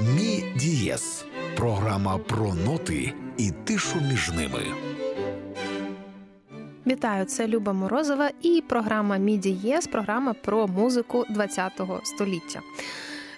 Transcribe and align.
Мі 0.00 0.44
Дієс 0.56 1.24
програма 1.56 2.18
про 2.18 2.54
ноти 2.54 3.12
і 3.36 3.50
тишу 3.64 3.96
між 4.10 4.32
ними. 4.32 4.60
Вітаю, 6.86 7.24
це 7.24 7.48
Люба 7.48 7.72
Морозова 7.72 8.30
і 8.42 8.62
програма 8.68 9.16
Мі 9.16 9.36
Дієс. 9.36 9.86
програма 9.86 10.32
про 10.32 10.66
музику 10.66 11.24
ХХ 11.36 12.00
століття. 12.02 12.60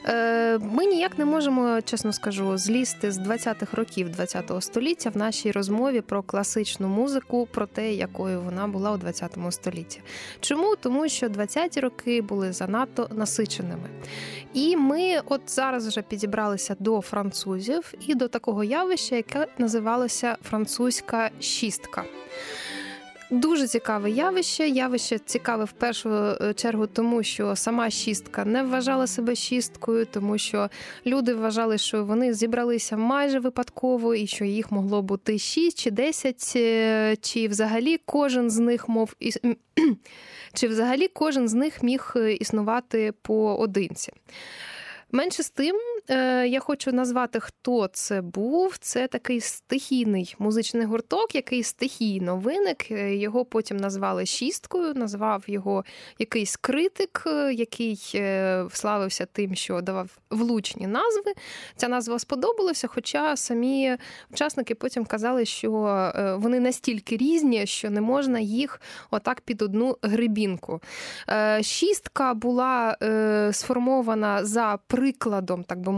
Е, 0.09 0.59
ми 0.59 0.87
ніяк 0.87 1.19
не 1.19 1.25
можемо, 1.25 1.81
чесно 1.83 2.13
скажу, 2.13 2.59
злізти 2.59 3.13
з 3.13 3.19
20-х 3.19 3.77
років 3.77 4.09
ХХ 4.17 4.63
століття 4.63 5.11
в 5.11 5.17
нашій 5.17 5.53
розмові 5.53 6.01
про 6.01 6.23
класичну 6.23 6.88
музику, 6.88 7.49
про 7.53 7.67
те, 7.67 7.92
якою 7.92 8.41
вона 8.41 8.67
була 8.67 8.92
у 8.92 8.99
ХХ 8.99 9.53
столітті. 9.53 10.01
Чому? 10.41 10.77
Тому 10.77 11.09
що 11.09 11.27
20-ті 11.27 11.81
роки 11.81 12.23
були 12.23 12.53
занадто 12.53 13.09
насиченими. 13.15 13.88
І 14.55 14.77
ми 14.77 15.21
от 15.24 15.41
зараз 15.47 15.87
вже 15.87 16.02
підібралися 16.02 16.77
до 16.79 17.01
французів 17.01 17.95
і 18.06 18.15
до 18.15 18.29
такого 18.29 18.65
явища, 18.65 19.16
яке 19.16 19.46
називалося 19.59 20.37
французька 20.43 21.30
шістка. 21.40 22.04
Дуже 23.30 23.66
цікаве 23.66 24.10
явище. 24.10 24.68
Явище 24.68 25.18
цікаве 25.18 25.64
в 25.64 25.73
першу 25.73 26.10
е, 26.10 26.55
чергу, 26.55 26.87
тому 26.87 27.23
що 27.23 27.56
сама 27.56 27.91
шістка 27.91 28.45
не 28.45 28.62
вважала 28.62 29.06
себе 29.06 29.34
шісткою, 29.34 30.06
тому 30.06 30.38
що 30.38 30.70
люди 31.06 31.34
вважали, 31.34 31.78
що 31.78 32.04
вони 32.04 32.34
зібралися 32.34 32.96
майже 32.96 33.38
випадково, 33.38 34.14
і 34.14 34.27
що 34.27 34.45
їх 34.45 34.73
могло 34.73 35.02
бути 35.02 35.38
шість 35.38 35.78
чи 35.78 35.91
десять, 35.91 36.52
е, 36.56 37.16
чи 37.20 37.48
взагалі 37.48 38.01
кожен 38.04 38.51
з 38.51 38.59
них 38.59 38.88
мов 38.88 39.14
чи 40.54 40.68
взагалі 40.68 41.09
кожен 41.09 41.48
з 41.48 41.54
них 41.54 41.82
міг 41.82 42.12
е, 42.16 42.32
існувати 42.32 43.12
поодинці. 43.23 44.12
Менше 45.12 45.42
з 45.42 45.51
тим, 45.51 45.76
я 46.46 46.60
хочу 46.60 46.92
назвати, 46.92 47.40
хто 47.40 47.86
це 47.92 48.20
був. 48.20 48.76
Це 48.80 49.06
такий 49.06 49.40
стихійний 49.40 50.34
музичний 50.38 50.87
гурток, 50.87 51.34
який 51.34 51.62
стихійно 51.62 52.37
виник. 52.37 52.90
Е, 52.90 53.15
його 53.16 53.45
потім 53.45 53.76
назвали 53.76 54.26
шісткою, 54.26 54.95
назвав 54.95 55.45
його 55.46 55.84
якийсь 56.18 56.56
критик, 56.56 57.24
е, 57.26 57.52
який 57.52 57.96
славився 58.70 59.26
тим, 59.32 59.54
що 59.54 59.80
давав 59.80 60.18
влучні 60.30 60.87
назви. 60.87 61.32
Ця 61.76 61.88
назва 61.88 62.18
сподобалася, 62.18 62.87
хоча 62.87 63.37
самі 63.37 63.96
учасники 64.31 64.75
потім 64.75 65.05
казали, 65.05 65.45
що 65.45 65.70
вони 66.39 66.61
настільки 66.61 67.17
різні, 67.17 67.67
що 67.67 67.91
не 67.91 68.00
можна 68.00 68.39
їх 68.41 68.81
отак 69.11 69.41
під 69.41 69.62
одну 69.62 69.97
гребінку. 70.03 70.81
Шістка 71.61 72.34
була 72.34 72.97
сформована 73.53 74.45
за 74.45 74.78
прикладом, 74.87 75.65
так 75.65 75.81
би 75.81 75.93
мовити, 75.93 75.98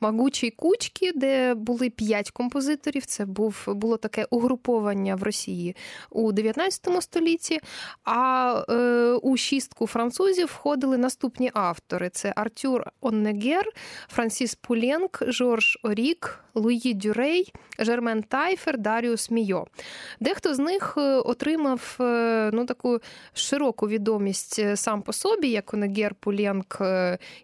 могучої 0.00 0.50
кучки, 0.50 1.12
де 1.14 1.54
були 1.54 1.90
п'ять 1.90 2.30
композиторів. 2.30 3.06
Це 3.06 3.24
був 3.24 3.64
було 3.66 3.96
таке 3.96 4.26
угруповання 4.30 5.16
в 5.16 5.22
Росії 5.22 5.76
у 6.10 6.32
19 6.32 7.02
столітті. 7.02 7.60
А 8.04 8.64
е, 8.68 9.12
у 9.22 9.36
шістку 9.36 9.86
французів 9.86 10.46
входили 10.46 10.98
наступні 10.98 11.50
автори: 11.54 12.10
це 12.10 12.32
Артюр 12.36 12.84
Оннегер, 13.00 13.64
Франсіс 14.08 14.54
Пуленк, 14.54 15.22
Жорж 15.26 15.78
Орік, 15.82 16.40
Луї 16.54 16.94
Дюрей, 16.94 17.52
Жермен 17.78 18.22
Тайфер, 18.22 18.78
Даріус 18.78 19.30
Мійо. 19.30 19.66
Дехто 20.20 20.54
з 20.54 20.58
них 20.58 20.94
е, 20.96 21.00
отримав 21.00 21.96
е, 22.00 22.50
ну, 22.52 22.66
таку 22.66 22.98
широку 23.32 23.88
відомість 23.88 24.58
е, 24.58 24.76
сам 24.76 25.02
по 25.02 25.12
собі, 25.12 25.48
як 25.48 25.74
Онегер, 25.74 26.14
Пуленк 26.14 26.78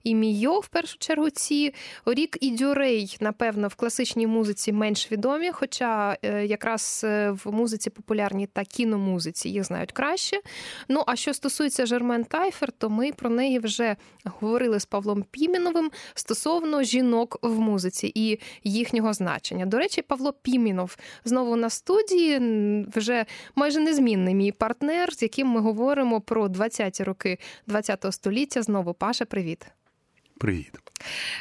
і 0.05 0.15
Мійо 0.15 0.61
в 0.61 0.69
першу 0.69 0.99
чергу 0.99 1.31
ці 1.31 1.66
Орік 2.05 2.39
і 2.41 2.51
Дюрей, 2.51 3.17
напевно, 3.21 3.69
в 3.69 3.75
класичній 3.75 4.27
музиці 4.27 4.73
менш 4.73 5.13
відомі, 5.13 5.51
хоча 5.51 6.17
е, 6.23 6.47
якраз 6.47 7.01
е, 7.05 7.31
в 7.31 7.53
музиці 7.53 7.91
популярній 7.91 8.47
та 8.47 8.65
кіномузиці 8.65 9.49
їх 9.49 9.65
знають 9.65 9.93
краще. 9.93 10.41
Ну 10.89 11.03
а 11.07 11.17
що 11.17 11.35
стосується 11.35 11.87
Жермен 11.87 12.25
Тайфер, 12.25 12.73
то 12.73 12.91
ми 12.91 13.13
про 13.13 13.31
неї 13.31 13.59
вже 13.59 13.97
говорили 14.25 14.81
з 14.81 14.87
Павлом 14.87 15.25
Піміновим 15.31 15.91
стосовно 16.15 16.83
жінок 16.83 17.39
в 17.43 17.59
музиці 17.61 18.13
і 18.15 18.41
їхнього 18.65 19.13
значення. 19.13 19.67
До 19.67 19.79
речі, 19.79 20.03
Павло 20.03 20.33
Пімінов 20.33 20.97
знову 21.25 21.57
на 21.57 21.71
студії 21.71 22.39
вже 22.95 23.27
майже 23.55 23.81
незмінний 23.81 24.35
мій 24.35 24.53
партнер, 24.53 25.15
з 25.15 25.23
яким 25.23 25.49
ми 25.49 25.61
говоримо 25.61 26.21
про 26.21 26.47
20-ті 26.47 27.05
роки 27.05 27.39
20-го 27.69 28.13
століття. 28.13 28.63
Знову 28.63 28.95
Паша, 28.95 29.25
привіт. 29.25 29.67
Привіт. 30.39 30.73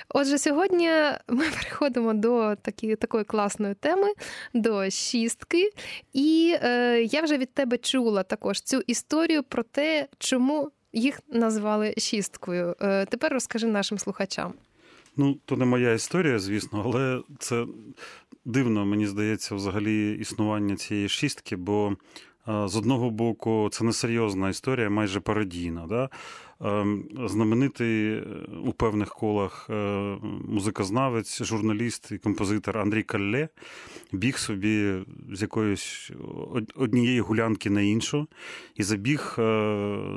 Отже, 0.10 0.38
сьогодні 0.38 0.90
ми 1.28 1.46
переходимо 1.62 2.14
до 2.14 2.56
такі, 2.56 2.96
такої 2.96 3.24
класної 3.24 3.74
теми, 3.76 4.08
до 4.54 4.90
шістки. 4.90 5.70
І 6.14 6.58
е, 6.64 7.02
я 7.04 7.22
вже 7.22 7.38
від 7.38 7.54
тебе 7.54 7.78
чула 7.78 8.24
також 8.24 8.62
цю 8.62 8.82
історію 8.88 9.44
про 9.44 9.64
те, 9.64 10.08
чому 10.20 10.72
їх 10.94 11.20
назвали 11.30 11.94
шісткою. 11.98 12.76
Е, 12.82 13.06
тепер 13.06 13.34
розкажи 13.34 13.68
нашим 13.68 14.00
слухачам. 14.00 14.54
Ну, 15.18 15.38
то 15.46 15.58
не 15.58 15.66
моя 15.66 15.94
історія, 15.94 16.40
звісно, 16.40 16.82
але 16.86 17.22
це 17.40 17.66
дивно, 18.46 18.86
мені 18.86 19.08
здається, 19.08 19.56
взагалі 19.56 20.14
існування 20.14 20.76
цієї 20.76 21.10
шістки, 21.10 21.56
бо 21.56 21.96
з 22.48 22.76
одного 22.76 23.10
боку 23.10 23.70
це 23.72 23.84
несерйозна 23.84 24.50
історія, 24.50 24.90
майже 24.90 25.20
пародійна. 25.20 25.86
Да? 25.90 26.10
Ем, 26.62 27.04
знаменитий 27.26 28.14
е, 28.14 28.24
у 28.66 28.74
певних 28.74 29.10
колах 29.10 29.68
е, 29.70 29.74
музикознавець, 30.48 31.44
журналіст 31.44 32.12
і 32.12 32.18
композитор 32.18 32.78
Андрій 32.78 33.04
Калле 33.04 33.50
біг 34.12 34.38
собі 34.38 34.94
з 35.32 35.42
якоїсь 35.42 36.12
однієї 36.76 37.20
гулянки 37.20 37.70
на 37.70 37.82
іншу 37.82 38.28
і 38.76 38.84
забіг 38.84 39.36
е, 39.40 39.42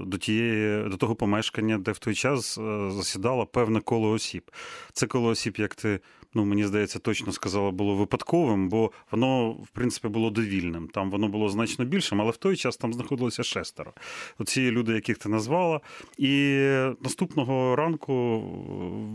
до 0.06 0.18
тієї, 0.18 0.88
до 0.88 0.96
того 0.96 1.14
помешкання, 1.14 1.78
де 1.78 1.92
в 1.92 1.98
той 1.98 2.14
час 2.14 2.54
засідало 2.88 3.46
певне 3.46 3.80
коло 3.80 4.10
осіб. 4.10 4.50
Це 4.92 5.06
коло 5.06 5.28
осіб, 5.28 5.54
як 5.58 5.74
ти 5.74 6.00
ну 6.34 6.44
мені 6.44 6.64
здається, 6.64 6.98
точно 6.98 7.32
сказала, 7.32 7.70
було 7.70 7.94
випадковим, 7.94 8.68
бо 8.68 8.90
воно, 9.10 9.50
в 9.50 9.68
принципі, 9.68 10.08
було 10.08 10.30
довільним. 10.30 10.88
Там 10.88 11.10
воно 11.10 11.28
було 11.28 11.48
значно 11.48 11.84
більшим, 11.84 12.20
але 12.20 12.30
в 12.30 12.36
той 12.36 12.56
час 12.56 12.76
там 12.76 12.92
знаходилося 12.92 13.42
шестеро. 13.42 13.92
Оці 14.38 14.70
люди, 14.70 14.92
яких 14.92 15.18
ти 15.18 15.28
назвала. 15.28 15.80
І 16.18 16.60
наступного 17.02 17.76
ранку 17.76 18.40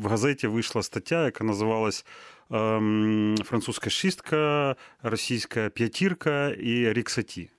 в 0.01 0.07
газеті 0.07 0.47
вийшла 0.47 0.83
стаття, 0.83 1.25
яка 1.25 1.43
називалась. 1.43 2.05
Французька 3.43 3.89
шістка, 3.89 4.75
російська 5.03 5.69
п'ятірка 5.69 6.49
і 6.49 6.93
Ріксаті. 6.93 7.49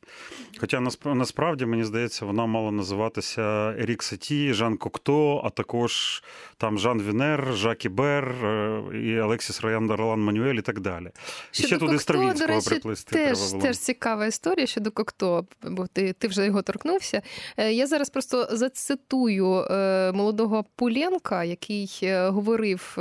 Хоча 0.58 0.80
насправді, 1.04 1.66
мені 1.66 1.84
здається, 1.84 2.26
вона 2.26 2.46
мала 2.46 2.70
називатися 2.70 3.74
Ерік 3.78 4.02
Саті, 4.02 4.52
Жан 4.52 4.76
Кокто, 4.76 5.42
а 5.44 5.50
також 5.50 6.22
там 6.56 6.78
Жан 6.78 7.02
Вінер, 7.02 7.54
Жак 7.54 7.84
Ібер 7.84 8.24
е, 8.28 8.82
і 8.94 9.18
Алексіс 9.18 9.60
Роян 9.60 9.90
Ролан 9.90 10.20
Манюель 10.20 10.54
і 10.54 10.62
так 10.62 10.80
далі. 10.80 11.10
І 11.52 11.66
ще 11.66 11.78
туди 11.78 11.98
Стравінського 11.98 12.60
приплисти. 12.60 13.14
Теж 13.14 13.38
теж 13.62 13.78
цікава 13.78 14.26
історія 14.26 14.66
щодо 14.66 14.90
Кокто, 14.90 15.46
бо 15.62 15.86
ти 15.86 16.12
ти 16.12 16.28
вже 16.28 16.46
його 16.46 16.62
торкнувся. 16.62 17.22
Е, 17.56 17.72
я 17.72 17.86
зараз 17.86 18.10
просто 18.10 18.48
зацитую 18.50 19.54
е, 19.54 20.12
молодого 20.12 20.64
Пуленка, 20.76 21.44
який 21.44 21.90
говорив 22.12 22.96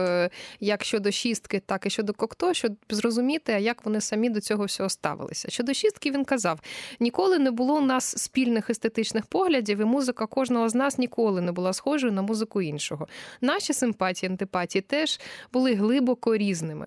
як 0.59 0.83
щодо 0.83 1.11
шістки, 1.11 1.59
так 1.59 1.82
і 1.85 1.89
щодо 1.89 2.13
Кокто, 2.13 2.53
щоб 2.53 2.73
зрозуміти, 2.89 3.51
як 3.51 3.85
вони 3.85 4.01
самі 4.01 4.29
до 4.29 4.41
цього 4.41 4.65
всього 4.65 4.89
ставилися. 4.89 5.49
Щодо 5.49 5.73
шістки 5.73 6.11
він 6.11 6.25
казав: 6.25 6.59
ніколи 6.99 7.39
не 7.39 7.51
було 7.51 7.75
у 7.75 7.81
нас 7.81 8.17
спільних 8.17 8.69
естетичних 8.69 9.25
поглядів, 9.25 9.79
і 9.79 9.85
музика 9.85 10.25
кожного 10.25 10.69
з 10.69 10.75
нас 10.75 10.97
ніколи 10.97 11.41
не 11.41 11.51
була 11.51 11.73
схожою 11.73 12.13
на 12.13 12.21
музику 12.21 12.61
іншого. 12.61 13.07
Наші 13.41 13.73
симпатії, 13.73 14.29
антипатії 14.29 14.81
теж 14.81 15.19
були 15.53 15.73
глибоко 15.73 16.37
різними. 16.37 16.85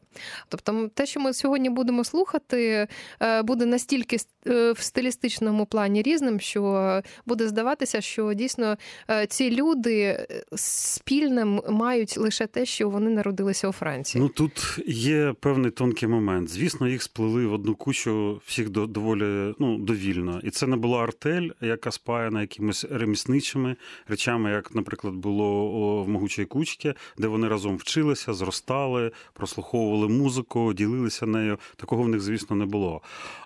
Тобто, 0.49 0.91
те, 0.95 1.07
що 1.07 1.21
ми 1.21 1.33
сьогодні 1.33 1.71
будемо 1.71 2.05
слухати, 2.05 2.89
е, 3.23 3.43
буде 3.43 3.67
настільки 3.67 4.17
е, 4.47 4.73
в 4.73 4.79
стилістичному 4.79 5.67
плані 5.67 6.03
різним, 6.03 6.41
що 6.41 7.03
буде 7.27 7.49
здаватися, 7.49 8.01
що 8.01 8.35
дійсно 8.35 8.77
е, 9.11 9.27
ці 9.27 9.51
люди 9.51 10.27
спільним 10.55 11.63
мають 11.69 12.19
лише 12.19 12.47
те, 12.47 12.67
що 12.67 12.89
вони 12.89 13.11
народилися 13.11 13.69
у 13.69 13.73
Франції. 13.73 14.23
Ну 14.23 14.29
тут 14.29 14.79
є 14.87 15.35
певний 15.41 15.71
тонкий 15.71 16.09
момент. 16.09 16.49
Звісно, 16.49 16.89
їх 16.89 17.03
сплели 17.03 17.47
в 17.47 17.53
одну 17.53 17.75
кучу 17.75 18.41
всіх 18.47 18.71
доволі 18.71 19.55
ну, 19.59 19.79
довільно. 19.79 20.41
І 20.45 20.51
це 20.51 20.67
не 20.67 20.77
була 20.77 21.03
артель, 21.03 21.51
яка 21.61 21.91
спаяна 21.91 22.41
якимись 22.41 22.85
ремісничими 22.91 23.77
речами, 24.09 24.51
як, 24.51 24.75
наприклад, 24.75 25.15
було 25.15 26.03
в 26.03 26.09
могучій 26.09 26.45
кучці, 26.45 26.95
де 27.19 27.29
вони 27.29 27.49
разом 27.49 27.77
вчилися, 27.77 28.35
зростали, 28.35 29.11
прослуховували 29.33 30.09
музику, 30.09 30.73
ділилися 30.73 31.27
нею. 31.27 31.59
Такого 31.77 32.03
в 32.03 32.09
них, 32.09 32.21
звісно, 32.21 32.57
не 32.57 32.67
було. 32.67 33.03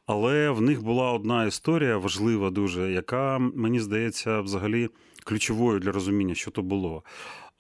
Але 0.07 0.51
в 0.51 0.61
них 0.61 0.83
була 0.83 1.13
одна 1.13 1.47
історія 1.47 1.97
важлива, 1.97 2.51
дуже, 2.51 2.93
яка 2.93 3.39
мені 3.39 3.81
здається, 3.81 4.41
взагалі 4.41 4.89
ключовою 5.25 5.79
для 5.79 5.93
розуміння, 5.93 6.35
що 6.35 6.51
то 6.51 6.63
було. 6.63 7.03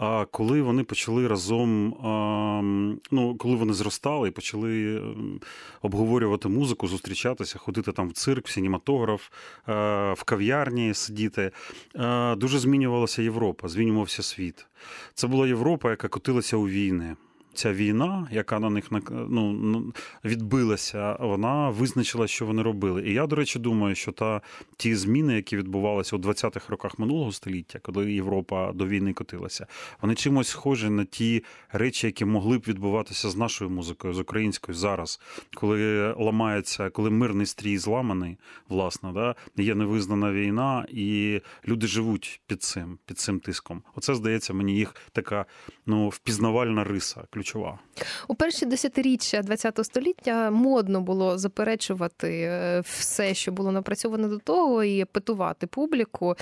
А 0.00 0.24
коли 0.30 0.62
вони 0.62 0.84
почали 0.84 1.28
разом, 1.28 1.94
ну 3.10 3.36
коли 3.38 3.56
вони 3.56 3.72
зростали 3.72 4.28
і 4.28 4.30
почали 4.30 4.96
ем, 4.96 5.40
обговорювати 5.82 6.48
музику, 6.48 6.88
зустрічатися, 6.88 7.58
ходити 7.58 7.92
там 7.92 8.08
в 8.08 8.12
цирк, 8.12 8.46
в 8.46 8.50
сінематограф, 8.50 9.28
е, 9.68 9.72
в 10.12 10.22
кав'ярні 10.24 10.94
сидіти, 10.94 11.50
е, 11.96 12.34
дуже 12.36 12.58
змінювалася 12.58 13.22
Європа, 13.22 13.68
змінювався 13.68 14.22
світ. 14.22 14.66
Це 15.14 15.26
була 15.26 15.46
Європа, 15.46 15.90
яка 15.90 16.08
котилася 16.08 16.56
у 16.56 16.68
війни 16.68 17.16
ця 17.54 17.72
війна, 17.72 18.28
яка 18.32 18.58
на 18.58 18.70
них 18.70 18.84
ну, 19.10 19.92
відбилася, 20.24 21.16
вона 21.20 21.70
визначила, 21.70 22.26
що 22.26 22.46
вони 22.46 22.62
робили. 22.62 23.08
І 23.08 23.12
я, 23.12 23.26
до 23.26 23.36
речі, 23.36 23.58
думаю, 23.58 23.94
що 23.94 24.12
та 24.12 24.40
ті 24.76 24.94
зміни, 24.94 25.34
які 25.34 25.56
відбувалися 25.56 26.16
у 26.16 26.18
20-х 26.18 26.70
роках 26.70 26.98
минулого 26.98 27.32
століття, 27.32 27.78
коли 27.82 28.12
Європа 28.12 28.72
до 28.72 28.86
війни 28.86 29.12
котилася, 29.12 29.66
вони 30.02 30.14
чимось 30.14 30.48
схожі 30.48 30.90
на 30.90 31.04
ті 31.04 31.44
речі, 31.72 32.06
які 32.06 32.24
могли 32.24 32.58
б 32.58 32.64
відбуватися 32.68 33.30
з 33.30 33.36
нашою 33.36 33.70
музикою, 33.70 34.14
з 34.14 34.18
українською 34.18 34.78
зараз, 34.78 35.20
коли 35.54 36.12
ламається, 36.12 36.90
коли 36.90 37.10
мирний 37.10 37.46
стрій 37.46 37.78
зламаний, 37.78 38.38
власне, 38.68 39.12
да, 39.12 39.34
є 39.56 39.74
невизнана 39.74 40.32
війна, 40.32 40.86
і 40.88 41.40
люди 41.68 41.86
живуть 41.86 42.40
під 42.46 42.62
цим, 42.62 42.98
під 43.06 43.18
цим 43.18 43.40
тиском. 43.40 43.82
Оце 43.94 44.14
здається 44.14 44.54
мені 44.54 44.76
їх 44.76 44.94
така 45.12 45.46
ну 45.86 46.08
впізнавальна 46.08 46.84
риса 46.84 47.24
ключова. 47.40 47.78
У 48.28 48.34
перші 48.34 48.66
десятиріччя 48.66 49.42
ХХ 49.42 49.84
століття 49.84 50.50
модно 50.50 51.00
було 51.00 51.38
заперечувати 51.38 52.40
е, 52.42 52.80
все, 52.80 53.34
що 53.34 53.52
було 53.52 53.72
напрацьоване 53.72 54.28
до 54.28 54.38
того, 54.38 54.84
і 54.84 55.04
петувати 55.04 55.66
публіку. 55.66 56.34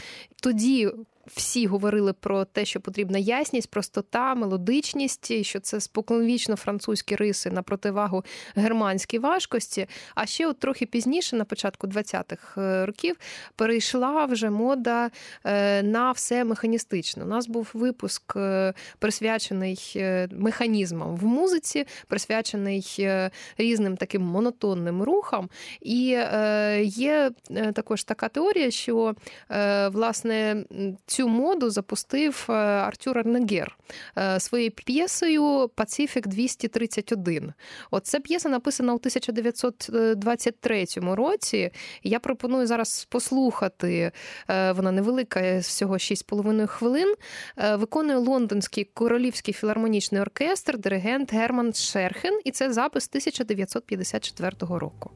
Тоді 0.42 0.90
всі 1.36 1.66
говорили 1.66 2.12
про 2.12 2.44
те, 2.44 2.64
що 2.64 2.80
потрібна 2.80 3.18
ясність, 3.18 3.70
простота, 3.70 4.34
мелодичність, 4.34 5.44
що 5.44 5.60
це 5.60 5.80
споконвічно 5.80 6.56
французькі 6.56 7.16
риси 7.16 7.50
на 7.50 7.62
противагу 7.62 8.24
германській 8.54 9.18
важкості. 9.18 9.86
А 10.14 10.26
ще 10.26 10.46
от 10.46 10.58
трохи 10.58 10.86
пізніше, 10.86 11.36
на 11.36 11.44
початку 11.44 11.86
20-х 11.86 12.60
е, 12.60 12.86
років, 12.86 13.16
перейшла 13.56 14.24
вже 14.24 14.50
мода 14.50 15.10
е, 15.44 15.82
на 15.82 16.12
все 16.12 16.44
механістичне. 16.44 17.24
У 17.24 17.26
нас 17.26 17.46
був 17.46 17.70
випуск 17.74 18.36
е, 18.36 18.74
присвячений 18.98 19.78
механізмам 20.30 21.16
в 21.16 21.24
музиці, 21.24 21.86
присвячений 22.06 23.08
різним 23.58 23.96
таким 23.96 24.22
монотонним 24.22 25.02
рухам. 25.02 25.48
І 25.80 26.18
є 26.82 27.30
також 27.74 28.04
така 28.04 28.28
теорія, 28.28 28.70
що 28.70 29.14
власне 29.92 30.64
цю 31.18 31.28
моду 31.28 31.70
запустив 31.70 32.46
е, 32.48 32.52
Артюр 32.52 33.18
Арнегер 33.18 33.78
е, 34.18 34.40
своєю 34.40 34.70
п'єсою 34.70 35.70
Пацифік 35.74 36.26
231. 36.26 37.52
От 37.90 38.06
ця 38.06 38.20
п'єса 38.20 38.48
написана 38.48 38.92
у 38.92 38.96
1923 38.96 40.86
році. 40.96 41.70
Я 42.02 42.18
пропоную 42.18 42.66
зараз 42.66 43.06
послухати. 43.10 44.12
Е, 44.50 44.72
вона 44.72 44.92
невелика, 44.92 45.58
всього 45.58 45.94
6,5 45.94 46.66
хвилин. 46.66 47.14
Виконує 47.74 48.18
лондонський 48.18 48.84
королівський 48.84 49.54
філармонічний 49.54 50.20
оркестр, 50.20 50.78
диригент 50.78 51.32
Герман 51.32 51.72
Шерхен, 51.72 52.40
і 52.44 52.50
це 52.50 52.72
запис 52.72 53.08
1954 53.08 54.52
року. 54.60 55.10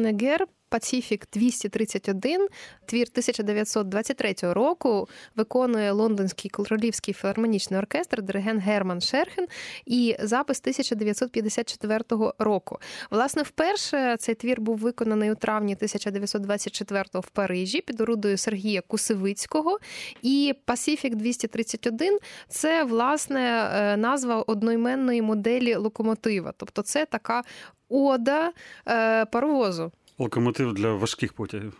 Артур 0.00 0.08
Онегер 0.08 0.46
Пацифік 0.70 1.26
231, 1.32 2.48
твір 2.86 3.06
1923 3.10 4.34
року, 4.42 5.08
виконує 5.36 5.92
Лондонський 5.92 6.50
королівський 6.50 7.14
філармонічний 7.14 7.78
оркестр, 7.78 8.22
диригент 8.22 8.62
Герман 8.62 9.00
Шерхен 9.00 9.46
і 9.86 10.16
запис 10.20 10.60
1954 10.60 12.04
року. 12.38 12.78
Власне, 13.10 13.42
вперше 13.42 14.16
цей 14.18 14.34
твір 14.34 14.60
був 14.60 14.78
виконаний 14.78 15.32
у 15.32 15.34
травні 15.34 15.74
1924 15.74 17.04
в 17.14 17.28
Парижі 17.30 17.80
під 17.80 18.00
орудою 18.00 18.38
Сергія 18.38 18.80
Кусевицького. 18.80 19.78
І 20.22 20.54
Пасіфік 20.64 21.14
231 21.14 22.18
це 22.48 22.84
власне 22.84 23.70
е, 23.74 23.96
назва 23.96 24.42
одноіменної 24.42 25.22
моделі 25.22 25.74
локомотива. 25.74 26.52
Тобто, 26.56 26.82
це 26.82 27.06
така 27.06 27.42
ода 27.88 28.52
е, 28.88 29.24
паровозу. 29.24 29.92
Локомотив 30.20 30.74
для 30.74 30.92
важких 30.92 31.32
потягів. 31.32 31.72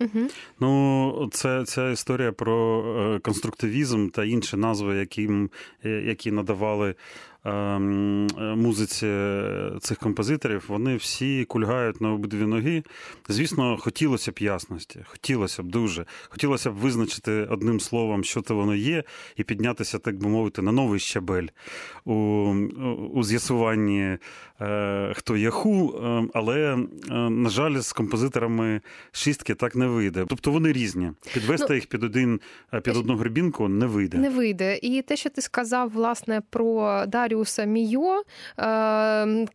Угу. 0.00 0.28
Ну, 0.60 1.28
це 1.32 1.64
ця 1.64 1.90
історія 1.90 2.32
про 2.32 2.84
е, 3.16 3.18
конструктивізм 3.18 4.08
та 4.08 4.24
інші 4.24 4.56
назви, 4.56 4.96
які, 4.96 5.30
е, 5.84 5.90
які 5.90 6.30
надавали 6.30 6.94
музиці 8.56 9.06
цих 9.80 9.98
композиторів. 9.98 10.64
Вони 10.68 10.96
всі 10.96 11.44
кульгають 11.44 12.00
на 12.00 12.12
обидві 12.12 12.46
ноги. 12.46 12.82
Звісно, 13.28 13.76
хотілося 13.80 14.32
б 14.32 14.38
ясності, 14.38 15.00
хотілося 15.06 15.62
б 15.62 15.66
дуже. 15.66 16.04
Хотілося 16.28 16.70
б 16.70 16.74
визначити 16.74 17.32
одним 17.32 17.80
словом, 17.80 18.24
що 18.24 18.42
це 18.42 18.54
воно 18.54 18.74
є, 18.74 19.04
і 19.36 19.44
піднятися, 19.44 19.98
так 19.98 20.16
би 20.16 20.28
мовити, 20.28 20.62
на 20.62 20.72
новий 20.72 21.00
щабель 21.00 21.46
у, 22.04 22.14
у 23.12 23.22
з'ясуванні 23.22 24.18
Е, 24.60 25.12
хто 25.16 25.36
є 25.36 25.50
ху, 25.50 25.94
е, 26.04 26.28
але, 26.34 26.76
е, 27.10 27.12
на 27.14 27.48
жаль, 27.48 27.76
з 27.76 27.92
композиторами 27.92 28.80
шістки 29.12 29.54
так 29.54 29.76
не 29.76 29.86
вийде. 29.86 30.24
Тобто 30.28 30.50
вони 30.50 30.72
різні. 30.72 31.12
Підвести 31.34 31.66
ну, 31.68 31.74
їх 31.74 31.86
під 31.86 32.02
один 32.02 32.40
під 32.82 32.96
одну 32.96 33.16
грибінку 33.16 33.68
не 33.68 33.86
вийде. 33.86 34.18
Не 34.18 34.30
вийде. 34.30 34.78
І 34.82 35.02
те, 35.02 35.16
що 35.16 35.30
ти 35.30 35.42
сказав, 35.42 35.90
власне, 35.90 36.42
про 36.50 37.04
Даріуса 37.28 37.64
Мійо, 37.64 38.22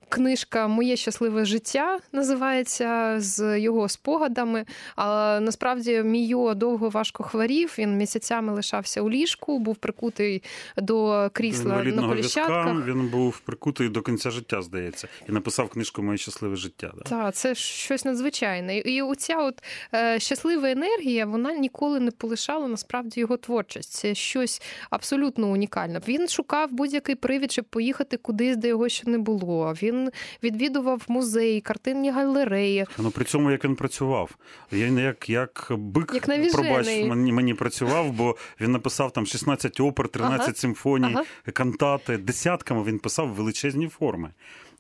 книжка 0.10 0.68
Моє 0.68 0.96
щасливе 0.96 1.46
життя 1.46 2.00
називається 2.12 3.16
з 3.18 3.60
його 3.60 3.90
спогадами. 3.90 4.66
А 4.96 5.40
насправді 5.42 6.04
Мійо 6.04 6.54
довго 6.54 6.90
важко 6.90 7.24
хворів. 7.24 7.76
Він 7.78 7.98
місяцями 7.98 8.54
лишався 8.54 9.02
у 9.02 9.10
ліжку, 9.10 9.60
був 9.60 9.76
прикутий 9.76 10.44
до 10.78 11.30
крісла 11.34 11.84
на 11.84 12.08
коліщатках. 12.08 12.86
Він 12.86 13.08
був 13.08 13.40
прикутий 13.40 13.90
до 13.90 14.02
кінця 14.02 14.32
життя, 14.32 14.62
здається 14.62 15.08
і 15.30 15.32
написав 15.32 15.70
книжку 15.70 16.04
Моє 16.04 16.18
щасливе 16.18 16.56
життя. 16.56 16.92
Да? 16.98 17.04
Так, 17.04 17.36
це 17.36 17.56
щось 17.56 18.06
надзвичайне. 18.06 18.78
І 18.78 19.02
оця 19.02 19.38
от 19.38 19.64
е, 19.94 20.20
щаслива 20.20 20.70
енергія, 20.70 21.26
вона 21.26 21.54
ніколи 21.54 22.00
не 22.00 22.12
полишала 22.12 22.68
насправді 22.68 23.20
його 23.20 23.38
творчість. 23.38 23.92
Це 23.92 24.16
щось 24.16 24.62
абсолютно 24.90 25.48
унікальне. 25.48 26.02
Він 26.08 26.28
шукав 26.28 26.72
будь-який 26.72 27.16
привід, 27.16 27.52
щоб 27.64 27.70
поїхати 27.70 28.18
кудись, 28.18 28.58
де 28.58 28.68
його 28.68 28.90
ще 28.90 29.10
не 29.10 29.18
було. 29.18 29.74
Він 29.82 30.10
відвідував 30.44 31.02
музеї, 31.08 31.62
картинні 31.62 32.12
галереї. 32.12 32.86
Ну 32.98 33.12
при 33.12 33.26
цьому 33.26 33.52
як 33.52 33.66
він 33.66 33.76
працював. 33.76 34.30
Я 34.72 34.92
не 34.92 35.02
як 35.02 35.30
як 35.30 35.68
бик 35.78 36.12
як 36.14 36.52
пробач, 36.54 36.88
мені, 36.88 37.32
мені 37.32 37.54
працював, 37.54 38.12
бо 38.12 38.36
він 38.62 38.72
написав 38.72 39.14
там 39.14 39.26
16 39.26 39.80
опер, 39.80 40.08
13 40.08 40.42
ага. 40.42 40.54
симфоній, 40.54 41.14
ага. 41.14 41.24
кантати. 41.54 42.18
Десятками 42.18 42.84
він 42.84 43.00
писав 43.00 43.30
величезні 43.30 43.88
форми 43.88 44.32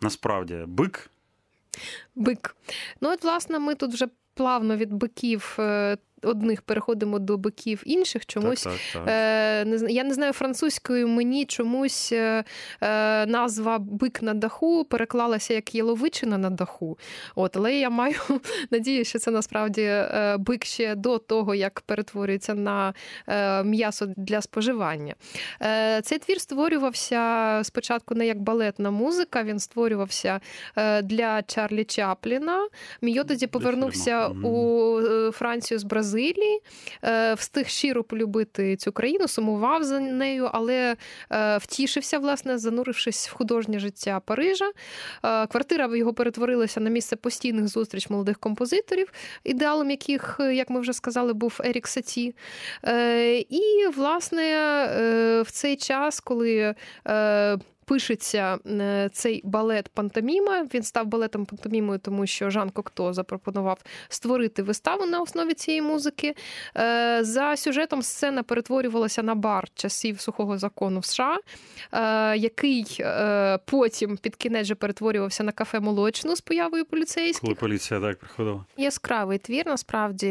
насправді 0.01 0.63
бик. 0.67 1.09
Бик. 2.15 2.55
Ну, 3.01 3.09
от, 3.13 3.23
власне, 3.23 3.59
ми 3.59 3.75
тут 3.75 3.93
вже 3.93 4.07
плавно 4.33 4.77
від 4.77 4.93
биків 4.93 5.55
е, 5.59 5.97
одних 6.25 6.61
переходимо 6.61 7.19
до 7.19 7.37
биків 7.37 7.83
інших. 7.85 8.25
Чомусь 8.25 8.63
так, 8.63 8.73
так, 8.93 9.05
так. 9.05 9.13
Е, 9.13 9.65
не 9.65 9.91
я 9.91 10.03
не 10.03 10.13
знаю 10.13 10.33
французькою. 10.33 11.07
Мені 11.07 11.45
чомусь 11.45 12.11
е, 12.11 12.43
е, 12.81 13.25
назва 13.25 13.79
бик 13.79 14.21
на 14.21 14.33
даху 14.33 14.85
переклалася 14.85 15.53
як 15.53 15.75
яловичина 15.75 16.37
на 16.37 16.49
даху. 16.49 16.97
От, 17.35 17.57
але 17.57 17.75
я 17.75 17.89
маю 17.89 18.15
надію, 18.71 19.05
що 19.05 19.19
це 19.19 19.31
насправді 19.31 19.81
е, 19.81 20.35
бик 20.39 20.65
ще 20.65 20.95
до 20.95 21.17
того, 21.17 21.55
як 21.55 21.81
перетворюється 21.81 22.53
на 22.53 22.93
е, 23.27 23.63
м'ясо 23.63 24.05
для 24.17 24.41
споживання. 24.41 25.15
Е, 25.61 26.01
цей 26.01 26.19
твір 26.19 26.41
створювався 26.41 27.61
спочатку 27.63 28.15
не 28.15 28.27
як 28.27 28.41
балетна 28.41 28.91
музика, 28.91 29.43
він 29.43 29.59
створювався 29.59 30.39
для 31.03 31.41
Чарлі 31.41 31.83
Чапліна. 31.83 32.67
Мій 33.01 33.23
тоді 33.23 33.47
повернувся 33.47 34.27
у 34.27 35.01
Францію 35.31 35.79
з 35.79 35.83
Бразилії. 35.83 36.12
Бразилії, 36.13 36.61
е, 37.03 37.33
встиг 37.33 37.67
щиро 37.67 38.03
полюбити 38.03 38.75
цю 38.75 38.91
країну, 38.91 39.27
сумував 39.27 39.83
за 39.83 39.99
нею, 39.99 40.49
але 40.53 40.95
е, 41.31 41.57
втішився, 41.57 42.19
власне, 42.19 42.57
занурившись 42.57 43.29
в 43.29 43.33
художнє 43.33 43.79
життя 43.79 44.19
Парижа. 44.19 44.65
Е, 45.25 45.47
квартира 45.47 45.97
його 45.97 46.13
перетворилася 46.13 46.79
на 46.79 46.89
місце 46.89 47.15
постійних 47.15 47.67
зустріч 47.67 48.09
молодих 48.09 48.39
композиторів, 48.39 49.11
ідеалом 49.43 49.89
яких, 49.89 50.39
як 50.39 50.69
ми 50.69 50.79
вже 50.79 50.93
сказали, 50.93 51.33
був 51.33 51.59
Ерік 51.63 51.87
Саті. 51.87 52.35
І, 53.49 53.87
власне, 53.95 54.43
в 55.45 55.51
цей 55.51 55.75
час, 55.75 56.19
коли 56.19 56.75
пишеться 57.85 58.57
е, 58.65 59.09
цей 59.13 59.41
балет 59.43 59.89
Пантоміма. 59.89 60.67
Він 60.73 60.83
став 60.83 61.05
балетом 61.07 61.45
пантомімою, 61.45 61.99
тому 61.99 62.27
що 62.27 62.49
Жан 62.49 62.69
Кокто 62.69 63.13
запропонував 63.13 63.77
створити 64.09 64.63
виставу 64.63 65.05
на 65.05 65.21
основі 65.21 65.53
цієї 65.53 65.81
музики. 65.81 66.35
Е, 66.77 67.19
за 67.23 67.55
сюжетом 67.55 68.01
сцена 68.01 68.43
перетворювалася 68.43 69.23
на 69.23 69.35
бар 69.35 69.67
часів 69.75 70.19
сухого 70.19 70.57
закону 70.57 70.99
в 70.99 71.05
США, 71.05 71.37
е, 71.91 72.37
який 72.37 73.03
потім 73.65 74.17
під 74.17 74.35
кінець 74.35 74.67
же 74.67 74.75
перетворювався 74.75 75.43
на 75.43 75.51
кафе 75.51 75.79
молочну 75.79 76.35
з 76.35 76.41
появою 76.41 76.85
поліцейських. 76.85 77.41
Коли 77.41 77.55
поліція 77.55 77.99
так 77.99 78.19
приходила. 78.19 78.65
Яскравий 78.77 79.37
твір, 79.37 79.67
насправді, 79.67 80.29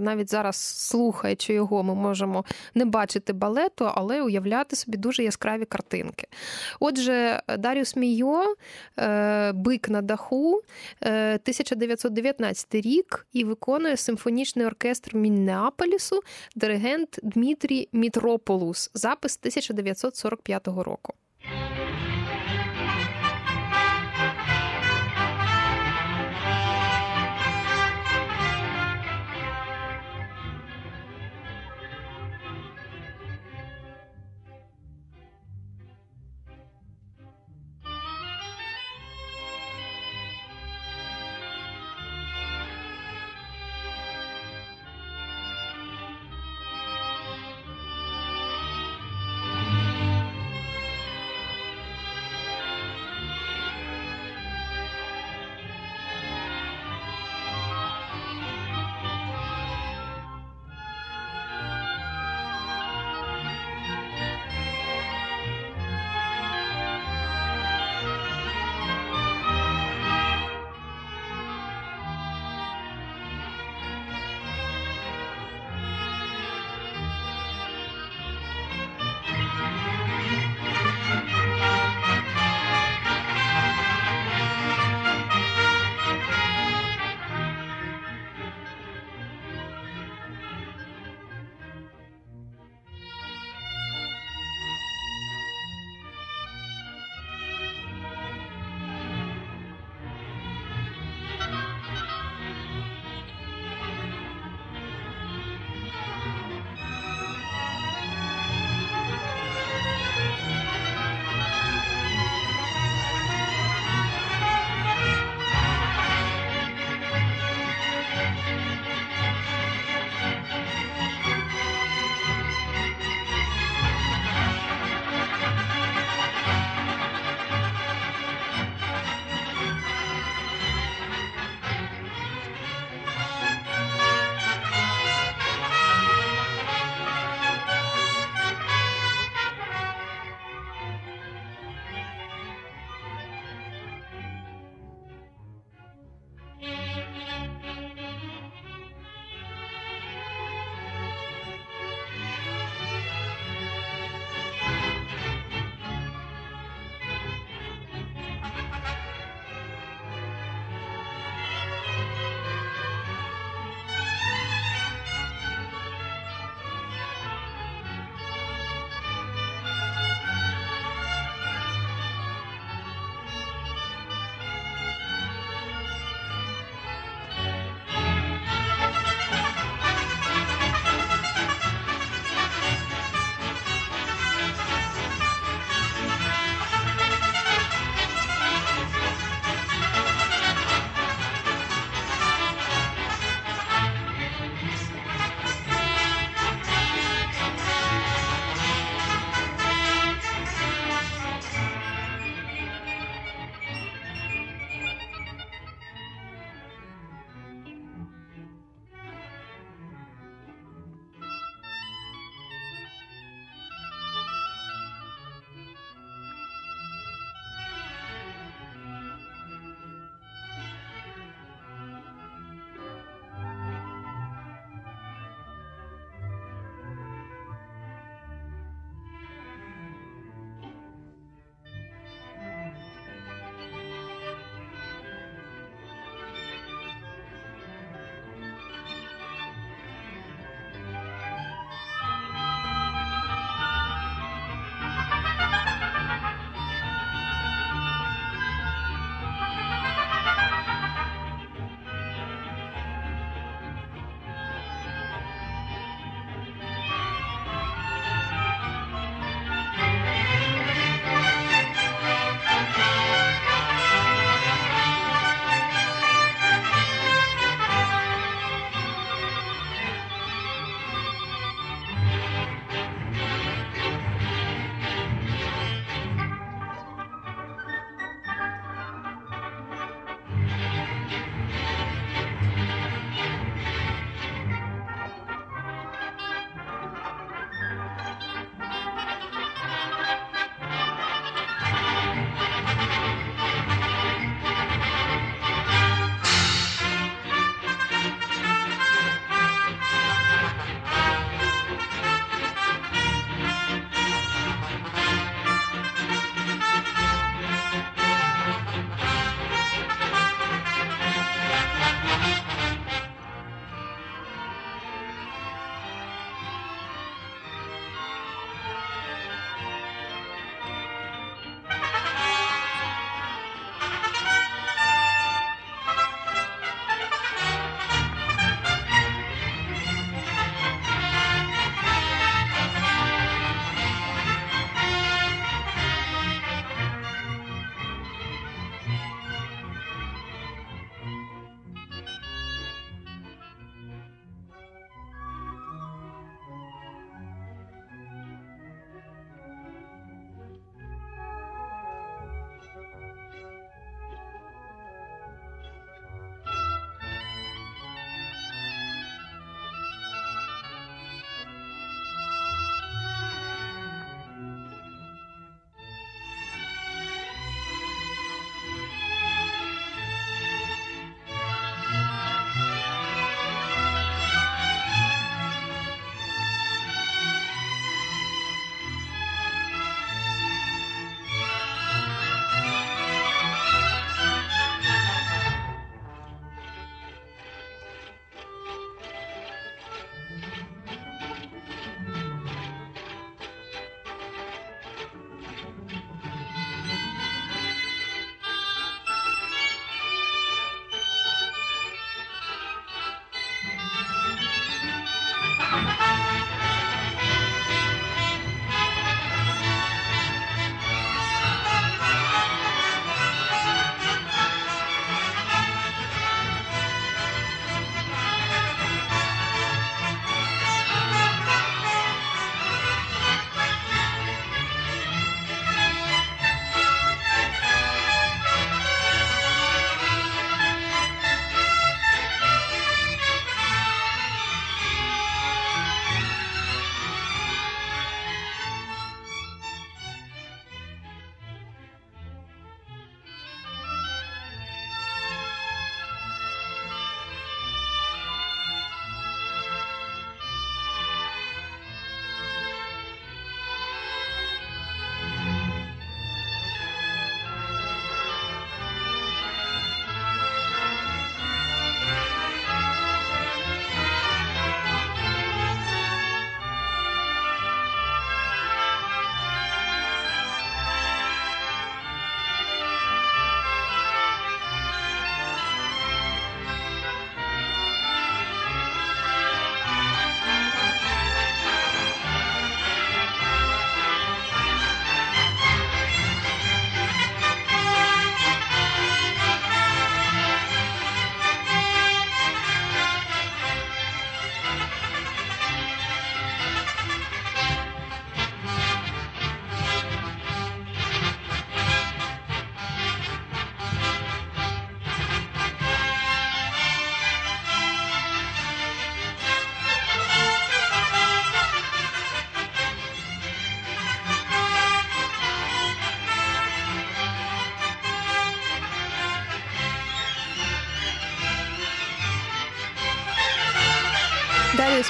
навіть 0.00 0.30
зараз 0.30 0.56
слухаючи 0.90 1.52
його, 1.52 1.82
ми 1.82 1.94
можемо 1.94 2.44
не 2.74 2.84
бачити 2.84 3.32
балету, 3.32 3.90
але 3.94 4.22
уявляти 4.22 4.76
собі 4.76 4.96
дуже 4.96 5.22
яскраві 5.22 5.64
картинки. 5.64 6.26
Отже, 6.90 7.40
Даріус 7.58 7.96
Мійо, 7.96 8.54
е, 8.98 9.52
Бик 9.52 9.88
на 9.88 10.02
даху, 10.02 10.62
1919 11.00 12.74
е, 12.74 12.80
рік 12.80 13.26
і 13.32 13.44
виконує 13.44 13.96
симфонічний 13.96 14.66
оркестр 14.66 15.16
Міннеаполісу, 15.16 16.20
диригент 16.56 17.18
Дмитрій 17.22 17.88
Мітрополус, 17.92 18.90
запис 18.94 19.38
1945 19.38 20.68
року. 20.68 21.14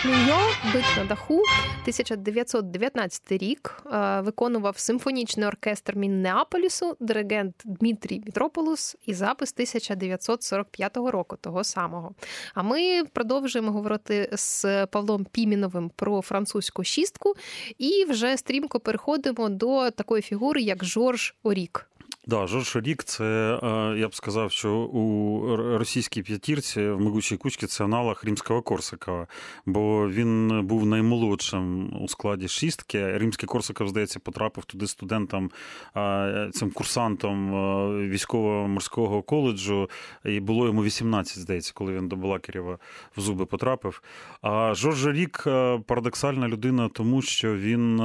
Даріус 0.05 0.21
Міньо 0.21 0.39
бит 0.75 0.85
на 0.97 1.05
даху 1.05 1.35
1919 1.35 3.33
рік 3.33 3.83
е, 3.93 4.21
виконував 4.21 4.79
симфонічний 4.79 5.49
оркестр 5.49 5.97
Міннеаполісу, 5.97 6.97
диригент 7.01 7.55
Дмитрій 7.65 8.23
Мітрополус 8.27 8.97
і 9.07 9.15
запис 9.15 9.53
1945 9.53 10.97
року, 10.97 11.37
того 11.41 11.65
самого. 11.65 12.15
А 12.55 12.63
ми 12.63 13.05
продовжуємо 13.13 13.73
говорити 13.73 14.31
з 14.33 14.87
Павлом 14.87 15.27
Піміновим 15.33 15.91
про 15.97 16.23
французьку 16.23 16.85
шістку 16.85 17.35
і 17.79 18.05
вже 18.05 18.37
стрімко 18.37 18.81
переходимо 18.81 19.49
до 19.49 19.91
такої 19.91 20.23
фігури, 20.23 20.63
як 20.63 20.85
Жорж 20.85 21.35
Орік. 21.43 21.90
Да, 22.31 22.47
Жорж 22.47 22.77
Рік, 22.77 23.05
це 23.05 23.25
е, 23.63 23.99
я 23.99 24.09
б 24.09 24.15
сказав, 24.15 24.53
що 24.53 24.73
у 24.75 25.57
російській 25.57 26.23
п'ятірці 26.23 26.89
в 26.89 27.01
Могучій 27.01 27.37
кучці 27.37 27.67
це 27.67 27.85
аналог 27.85 28.21
римського 28.25 28.63
Корсакова, 28.63 29.27
бо 29.67 30.09
він 30.09 30.61
був 30.67 30.87
наймолодшим 30.87 31.97
у 32.03 32.09
складі 32.09 32.49
шістки. 32.49 33.19
Римський 33.19 33.47
Корсаков, 33.47 33.89
здається, 33.89 34.21
потрапив 34.21 34.65
туди 34.65 34.87
студентом, 34.87 35.51
е, 35.97 36.51
цим 36.53 36.71
курсантом 36.71 37.55
е, 37.55 38.09
військово-морського 38.09 39.23
коледжу, 39.23 39.91
і 40.25 40.41
було 40.41 40.67
йому 40.67 40.85
18, 40.85 41.39
здається, 41.39 41.73
коли 41.75 41.93
він 41.93 42.09
до 42.09 42.17
Балакирєва 42.17 42.79
в 43.17 43.21
зуби 43.21 43.47
потрапив. 43.47 44.03
А 44.43 44.75
Жорж 44.75 45.07
Рік 45.07 45.43
парадоксальна 45.87 46.49
людина, 46.49 46.89
тому 46.89 47.23
що 47.23 47.57
він. 47.57 48.01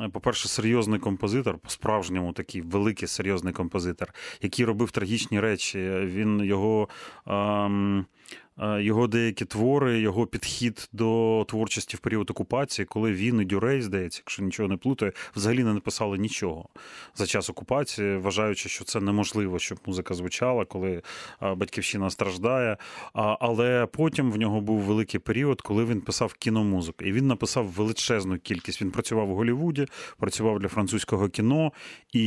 Е, 0.00 0.08
по-перше, 0.08 0.48
серйозний 0.48 1.00
композитор, 1.00 1.58
по-справжньому 1.58 2.32
такий 2.32 2.60
великий 2.60 3.08
серйозний 3.08 3.52
композитор, 3.52 4.14
який 4.40 4.64
робив 4.64 4.90
трагічні 4.90 5.40
речі. 5.40 5.78
Він 6.04 6.44
його. 6.44 6.88
Ем... 7.26 8.06
Е, 8.58 8.82
його 8.82 9.06
деякі 9.06 9.44
твори, 9.44 10.00
його 10.00 10.26
підхід 10.26 10.88
до 10.92 11.44
творчості 11.48 11.96
в 11.96 12.00
період 12.00 12.30
окупації, 12.30 12.86
коли 12.86 13.12
він 13.12 13.40
і 13.40 13.44
Дюрей, 13.44 13.82
здається, 13.82 14.20
якщо 14.24 14.42
нічого 14.42 14.68
не 14.68 14.76
плутає, 14.76 15.12
взагалі 15.36 15.64
не 15.64 15.72
написали 15.74 16.18
нічого 16.18 16.68
за 17.14 17.26
час 17.26 17.50
окупації, 17.50 18.16
вважаючи, 18.16 18.68
що 18.68 18.84
це 18.84 19.00
неможливо, 19.00 19.58
щоб 19.58 19.78
музика 19.86 20.14
звучала, 20.14 20.64
коли 20.64 21.02
е, 21.42 21.54
батьківщина 21.54 22.10
страждає. 22.10 22.76
Але 23.14 23.86
потім 23.86 24.32
в 24.32 24.36
нього 24.36 24.60
був 24.60 24.80
великий 24.80 25.20
період, 25.20 25.60
коли 25.60 25.84
він 25.84 26.00
писав 26.00 26.34
кіномузику, 26.34 27.04
і 27.04 27.12
він 27.12 27.26
написав 27.26 27.66
величезну 27.66 28.38
кількість. 28.38 28.82
Він 28.82 28.90
працював 28.90 29.30
у 29.30 29.34
Голлівуді, 29.34 29.86
працював 30.18 30.58
для 30.58 30.68
французького 30.68 31.28
кіно, 31.28 31.72
і 32.12 32.20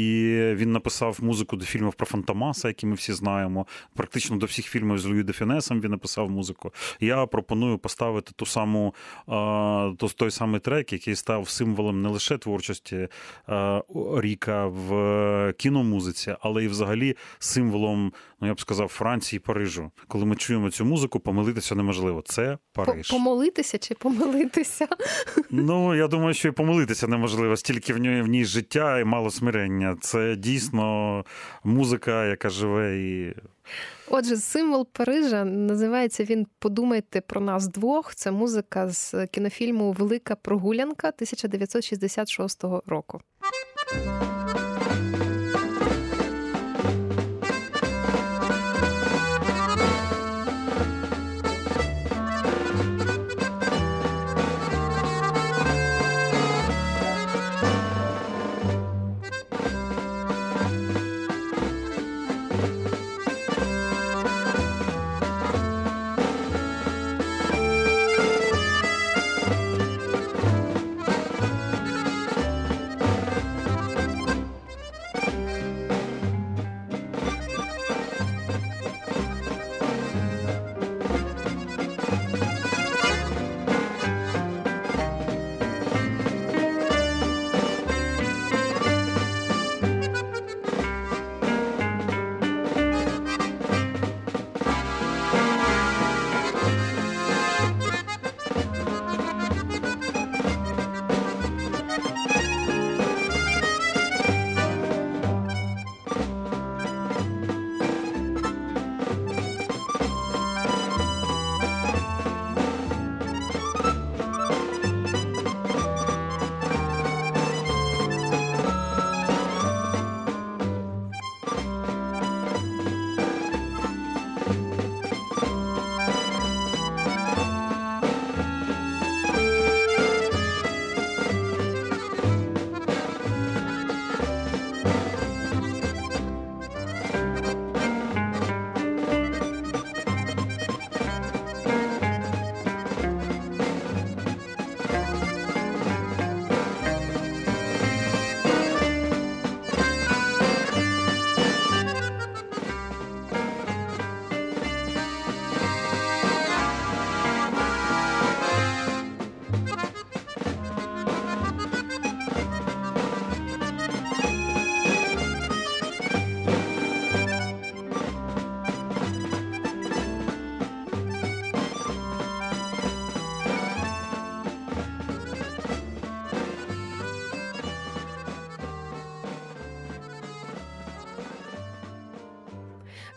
він 0.55 0.71
написав 0.71 1.17
музику 1.21 1.55
до 1.55 1.65
фільмів 1.65 1.93
про 1.93 2.05
Фантомаса, 2.05 2.67
які 2.67 2.85
ми 2.85 2.95
всі 2.95 3.13
знаємо. 3.13 3.67
Практично 3.93 4.37
до 4.37 4.45
всіх 4.45 4.65
фільмів 4.65 4.99
з 4.99 5.05
Луї 5.05 5.23
де 5.23 5.33
Фінесом 5.33 5.81
він 5.81 5.91
написав 5.91 6.14
писав 6.15 6.29
музику. 6.29 6.73
Я 6.99 7.25
пропоную 7.25 7.77
поставити 7.77 8.31
ту 8.35 8.45
саму 8.45 8.93
той 10.15 10.31
самий 10.31 10.59
трек, 10.59 10.93
який 10.93 11.15
став 11.15 11.49
символом 11.49 12.01
не 12.01 12.09
лише 12.09 12.37
творчості 12.37 13.07
Оріка 14.15 14.65
в 14.67 15.53
кіномузиці, 15.57 16.35
але 16.39 16.63
й 16.63 16.67
взагалі 16.67 17.15
символом, 17.39 18.13
ну 18.41 18.47
я 18.47 18.53
б 18.53 18.61
сказав, 18.61 18.87
Франції 18.87 19.37
і 19.37 19.39
Парижу. 19.39 19.91
Коли 20.07 20.25
ми 20.25 20.35
чуємо 20.35 20.69
цю 20.69 20.85
музику, 20.85 21.19
помилитися 21.19 21.75
неможливо. 21.75 22.21
Це 22.25 22.57
Париж. 22.73 23.09
Помолитися 23.09 23.77
чи 23.77 23.95
помилитися? 23.95 24.87
Ну 25.49 25.95
я 25.95 26.07
думаю, 26.07 26.33
що 26.33 26.47
і 26.47 26.51
помилитися 26.51 27.07
неможливо. 27.07 27.57
Стільки 27.57 27.93
в 27.93 27.97
ній 27.97 28.21
в 28.21 28.27
ній 28.27 28.45
життя 28.45 28.99
і 28.99 29.03
мало 29.03 29.31
смирення. 29.31 29.97
Це 30.01 30.35
дійсно 30.35 31.25
музика, 31.63 32.25
яка 32.25 32.49
живе 32.49 32.97
і. 32.97 33.33
Отже, 34.09 34.37
символ 34.37 34.87
Парижа 34.91 35.45
називається 35.45 36.23
він 36.23 36.47
Подумайте 36.59 37.21
про 37.21 37.41
нас 37.41 37.67
двох. 37.67 38.15
Це 38.15 38.31
музика 38.31 38.89
з 38.89 39.27
кінофільму 39.27 39.91
Велика 39.91 40.35
прогулянка 40.35 41.07
1966 41.07 42.63
року. 42.85 43.21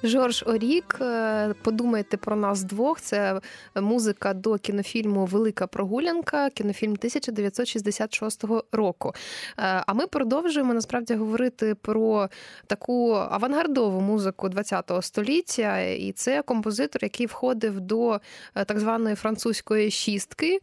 Жорж 0.03 0.45
Орік, 0.47 0.99
е, 1.01 1.55
подумайте 1.63 2.17
про 2.17 2.37
нас 2.37 2.63
двох. 2.63 3.01
Це 3.01 3.41
музика 3.75 4.35
до 4.35 4.59
кінофільму 4.59 5.27
Велика 5.27 5.67
прогулянка, 5.67 6.51
кінофільм 6.51 6.93
1966 6.93 8.45
року. 8.73 9.13
Е, 9.59 9.83
а 9.87 9.93
ми 9.93 10.07
продовжуємо 10.07 10.75
насправді 10.75 11.15
говорити 11.15 11.75
про 11.75 12.29
таку 12.67 13.13
авангардову 13.15 14.01
музику 14.01 14.51
ХХ 14.51 15.03
століття, 15.03 15.81
і 15.81 16.13
це 16.13 16.43
композитор, 16.43 17.05
який 17.05 17.27
входив 17.27 17.81
до 17.81 18.21
е, 18.55 18.65
так 18.65 18.81
званої 18.81 19.17
французької 19.17 19.91
шістки, 19.91 20.59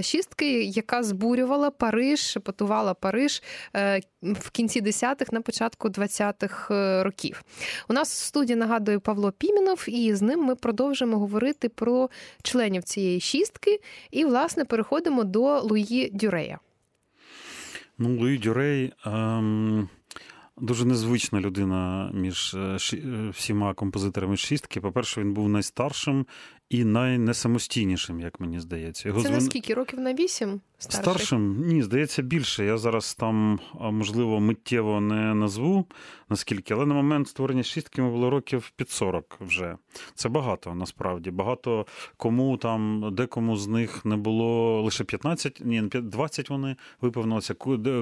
шістки, 0.00 0.62
яка 0.62 1.02
збурювала 1.02 1.70
Париж, 1.70 2.38
потувала 2.42 2.94
Париж 2.94 3.42
в 4.22 4.50
кінці 4.52 4.82
10-х, 4.82 5.32
на 5.32 5.40
початку 5.40 5.88
20-х 5.88 6.74
років. 7.04 7.42
У 7.88 7.92
нас 7.92 8.12
в 8.12 8.24
студії 8.24 8.43
студії 8.44 8.56
нагадую 8.56 9.00
Павло 9.00 9.32
Пімінов, 9.32 9.84
і 9.88 10.14
з 10.14 10.22
ним 10.22 10.40
ми 10.40 10.54
продовжимо 10.54 11.18
говорити 11.18 11.68
про 11.68 12.10
членів 12.42 12.82
цієї 12.82 13.20
шістки. 13.20 13.80
І, 14.10 14.24
власне, 14.24 14.64
переходимо 14.64 15.24
до 15.24 15.60
Луї 15.60 16.10
Дюрея. 16.12 16.58
Ну, 17.98 18.16
Луї 18.18 18.38
Дюрей. 18.38 18.92
Ем... 19.06 19.88
Дуже 20.56 20.84
незвична 20.84 21.40
людина 21.40 22.10
між 22.14 22.54
е, 22.54 22.78
е, 22.92 23.28
всіма 23.28 23.74
композиторами 23.74 24.36
шістки. 24.36 24.80
По-перше, 24.80 25.20
він 25.20 25.34
був 25.34 25.48
найстаршим 25.48 26.26
і 26.70 26.84
найнесамостійнішим, 26.84 28.20
як 28.20 28.40
мені 28.40 28.60
здається. 28.60 29.08
Його 29.08 29.20
Це 29.20 29.28
звин... 29.28 29.38
на 29.38 29.44
скільки 29.44 29.74
років 29.74 30.00
на 30.00 30.14
вісім? 30.14 30.60
Старший? 30.78 31.02
Старшим? 31.02 31.66
Ні, 31.66 31.82
здається, 31.82 32.22
більше. 32.22 32.64
Я 32.64 32.78
зараз 32.78 33.14
там, 33.14 33.60
можливо, 33.80 34.40
миттєво 34.40 35.00
не 35.00 35.34
назву 35.34 35.86
наскільки, 36.28 36.74
але 36.74 36.86
на 36.86 36.94
момент 36.94 37.28
створення 37.28 37.62
шістки 37.62 38.00
йому 38.00 38.12
було 38.12 38.30
років 38.30 38.72
під 38.76 38.90
40 38.90 39.38
вже. 39.40 39.76
Це 40.14 40.28
багато 40.28 40.74
насправді. 40.74 41.30
Багато 41.30 41.86
кому 42.16 42.56
там, 42.56 43.10
декому 43.14 43.56
з 43.56 43.66
них 43.66 44.04
не 44.04 44.16
було 44.16 44.82
лише 44.82 45.04
15, 45.04 45.62
ні, 45.64 45.82
20 45.82 46.50
вони 46.50 46.76
виповнилися, 47.00 47.54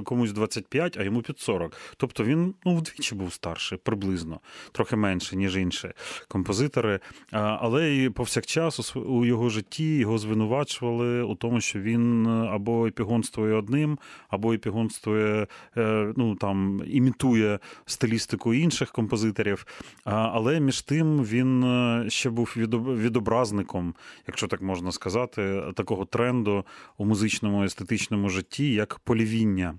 комусь 0.04 0.32
25, 0.32 0.96
а 0.96 1.02
йому 1.02 1.22
під 1.22 1.38
40. 1.38 1.76
Тобто 1.96 2.24
він 2.24 2.54
ну, 2.64 2.76
вдвічі 2.76 3.14
був 3.14 3.32
старший, 3.32 3.78
приблизно, 3.78 4.40
трохи 4.72 4.96
менше, 4.96 5.36
ніж 5.36 5.56
інші 5.56 5.92
композитори. 6.28 7.00
Але 7.30 7.96
і 7.96 8.10
повсякчас 8.10 8.51
у 8.94 9.24
його 9.24 9.48
житті 9.48 9.96
його 9.96 10.18
звинувачували 10.18 11.22
у 11.22 11.34
тому, 11.34 11.60
що 11.60 11.80
він 11.80 12.26
або 12.26 12.86
епігонствує 12.86 13.54
одним, 13.54 13.98
або 14.28 14.52
епігонствує, 14.52 15.46
е, 15.76 16.12
ну 16.16 16.34
там 16.34 16.82
імітує 16.86 17.58
стилістику 17.86 18.54
інших 18.54 18.92
композиторів. 18.92 19.66
Але 20.04 20.60
між 20.60 20.82
тим 20.82 21.24
він 21.24 21.64
е, 21.64 22.04
ще 22.10 22.30
був 22.30 22.54
відобразником, 22.56 23.94
якщо 24.26 24.46
так 24.46 24.62
можна 24.62 24.92
сказати, 24.92 25.62
такого 25.74 26.04
тренду 26.04 26.64
у 26.98 27.04
музичному 27.04 27.64
естетичному 27.64 28.28
житті, 28.28 28.72
як 28.72 28.98
полівіння. 28.98 29.74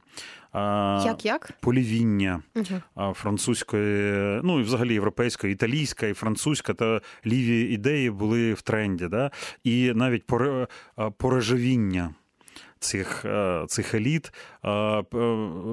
Як 1.05 1.25
як? 1.25 1.51
Полівіння 1.59 2.41
угу. 2.55 3.13
французької, 3.13 4.13
ну 4.43 4.59
і 4.59 4.63
взагалі 4.63 4.93
європейської, 4.93 5.53
італійська 5.53 6.07
і 6.07 6.13
французька 6.13 6.73
та 6.73 7.01
ліві 7.25 7.73
ідеї 7.73 8.11
були 8.11 8.53
в 8.53 8.61
тренді. 8.61 9.07
Да? 9.07 9.31
І 9.63 9.93
навіть 9.95 10.23
порежевіння 11.17 12.13
цих 12.83 13.25
е, 13.25 13.65
цих 13.67 13.93
еліт 13.93 14.33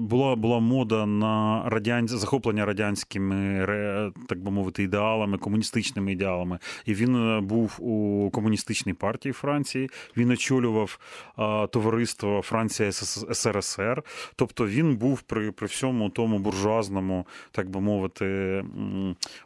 була 0.01 0.37
була 0.37 0.61
мода 0.61 1.07
на 1.07 1.63
радян... 1.67 2.09
захоплення 2.09 2.67
радянськими 2.67 3.67
так 4.29 4.43
би 4.43 4.51
мовити 4.51 4.83
ідеалами, 4.83 5.39
комуністичними 5.39 6.13
ідеалами. 6.13 6.59
І 6.87 6.95
він 6.95 7.17
е, 7.17 7.41
був 7.41 7.77
у 7.79 8.31
комуністичній 8.31 8.95
партії 8.95 9.33
Франції. 9.33 9.91
Він 10.17 10.31
очолював 10.31 10.99
товариство 11.71 12.43
Франція 12.43 12.93
СРСР. 12.93 14.03
Тобто 14.37 14.67
він 14.67 14.97
був 14.97 15.23
при 15.23 15.53
при 15.53 15.67
всьому 15.67 16.11
тому 16.11 16.39
буржуазному, 16.39 17.27
так 17.53 17.71
би 17.71 17.81
мовити, 17.81 18.65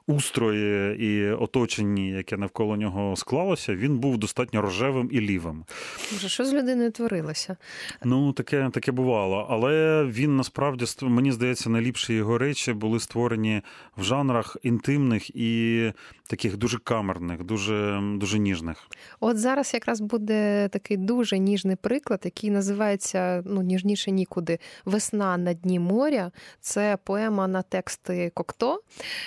устрої 0.06 0.96
і 1.06 1.30
оточенні, 1.30 2.10
яке 2.10 2.36
навколо 2.36 2.76
нього 2.76 3.16
склалося. 3.16 3.74
Він 3.74 3.98
був 3.98 4.18
достатньо 4.18 4.62
рожевим 4.62 5.08
і 5.12 5.20
лівим. 5.20 5.64
Боже, 6.12 6.28
що 6.28 6.44
з 6.44 6.52
людиною 6.54 6.90
творилося? 6.90 7.56
Ну, 8.04 8.32
таке 8.32 8.70
таке 8.70 8.92
бувало. 8.92 9.33
Але 9.48 10.04
він 10.04 10.36
насправді 10.36 10.84
мені 11.02 11.32
здається, 11.32 11.70
найліпші 11.70 12.14
його 12.14 12.38
речі 12.38 12.72
були 12.72 13.00
створені 13.00 13.62
в 13.96 14.02
жанрах 14.02 14.56
інтимних 14.62 15.36
і 15.36 15.92
таких 16.28 16.56
дуже 16.56 16.78
камерних, 16.78 17.44
дуже 17.44 18.00
дуже 18.14 18.38
ніжних. 18.38 18.88
От 19.20 19.38
зараз 19.38 19.74
якраз 19.74 20.00
буде 20.00 20.68
такий 20.68 20.96
дуже 20.96 21.38
ніжний 21.38 21.76
приклад, 21.76 22.20
який 22.24 22.50
називається 22.50 23.42
ну 23.46 23.62
ніжніше 23.62 24.10
нікуди. 24.10 24.58
Весна 24.84 25.36
на 25.36 25.54
дні 25.54 25.78
моря. 25.78 26.30
Це 26.60 26.98
поема 27.04 27.48
на 27.48 27.62
тексти 27.62 28.30
Кокто, 28.34 28.80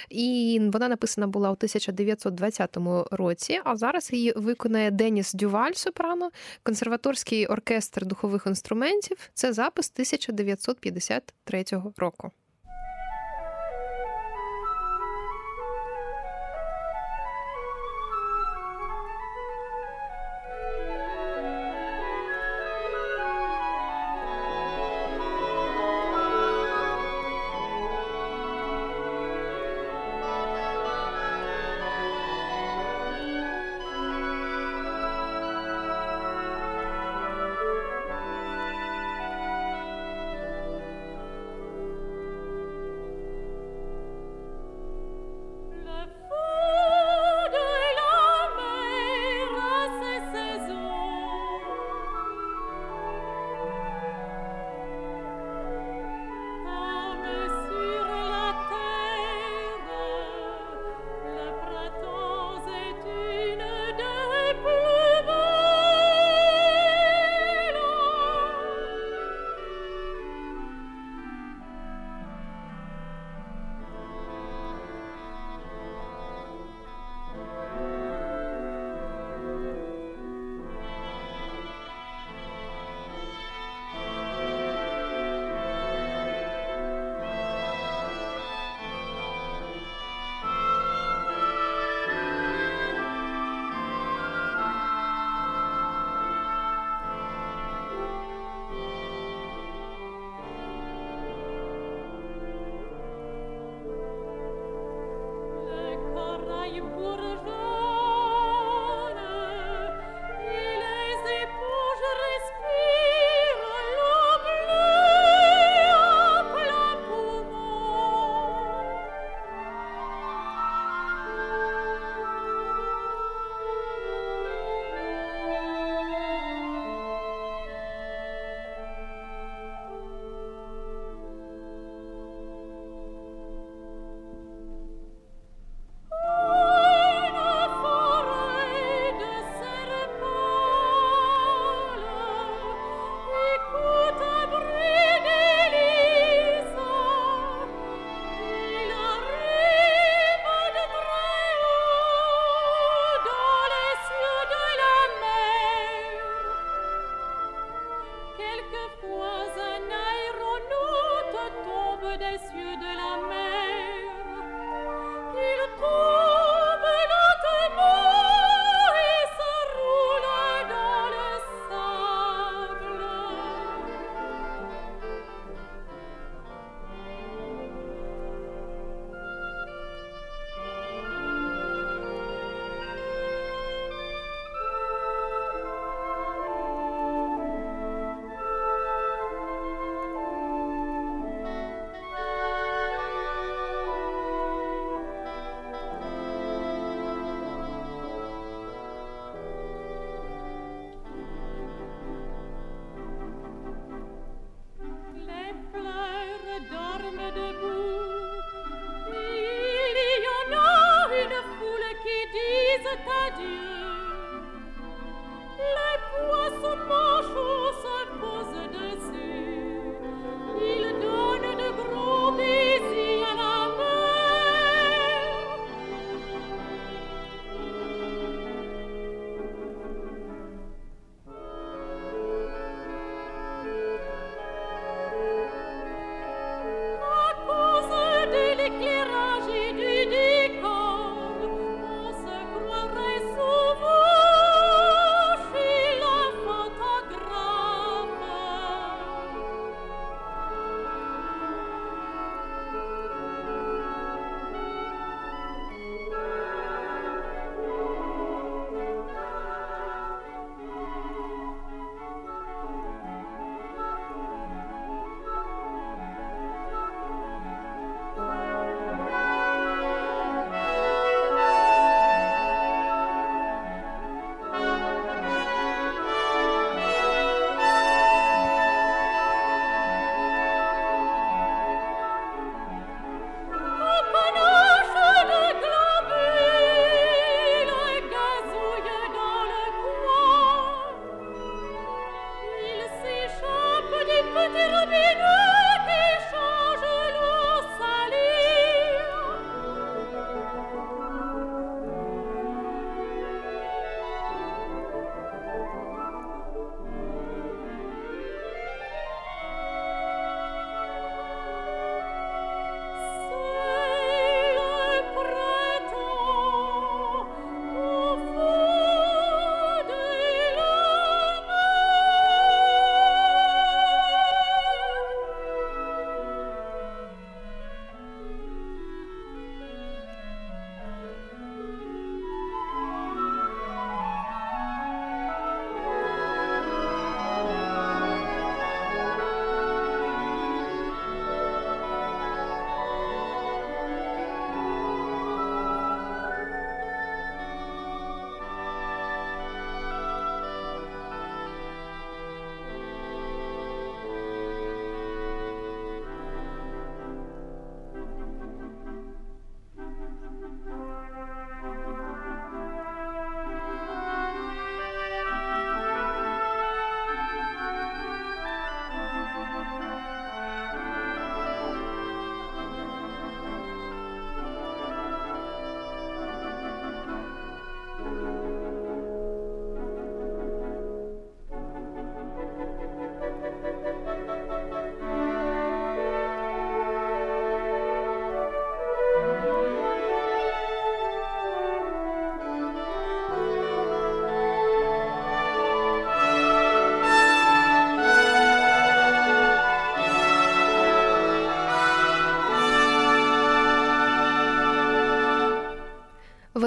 і 0.10 0.62
вона 0.74 0.88
написана 0.88 1.28
була 1.28 1.50
у 1.50 1.54
1920 1.54 2.78
році. 3.12 3.60
А 3.64 3.76
зараз 3.76 4.14
її 4.14 4.34
виконає 4.36 4.92
Деніс 4.92 5.34
Дюваль 5.34 5.72
Сопрано, 5.74 6.30
консерваторський 6.64 7.46
оркестр 7.46 8.06
духових 8.06 8.44
інструментів. 8.48 9.18
Це 9.34 9.54
запис 9.54 9.90
1953 9.98 11.66
року. 11.98 12.32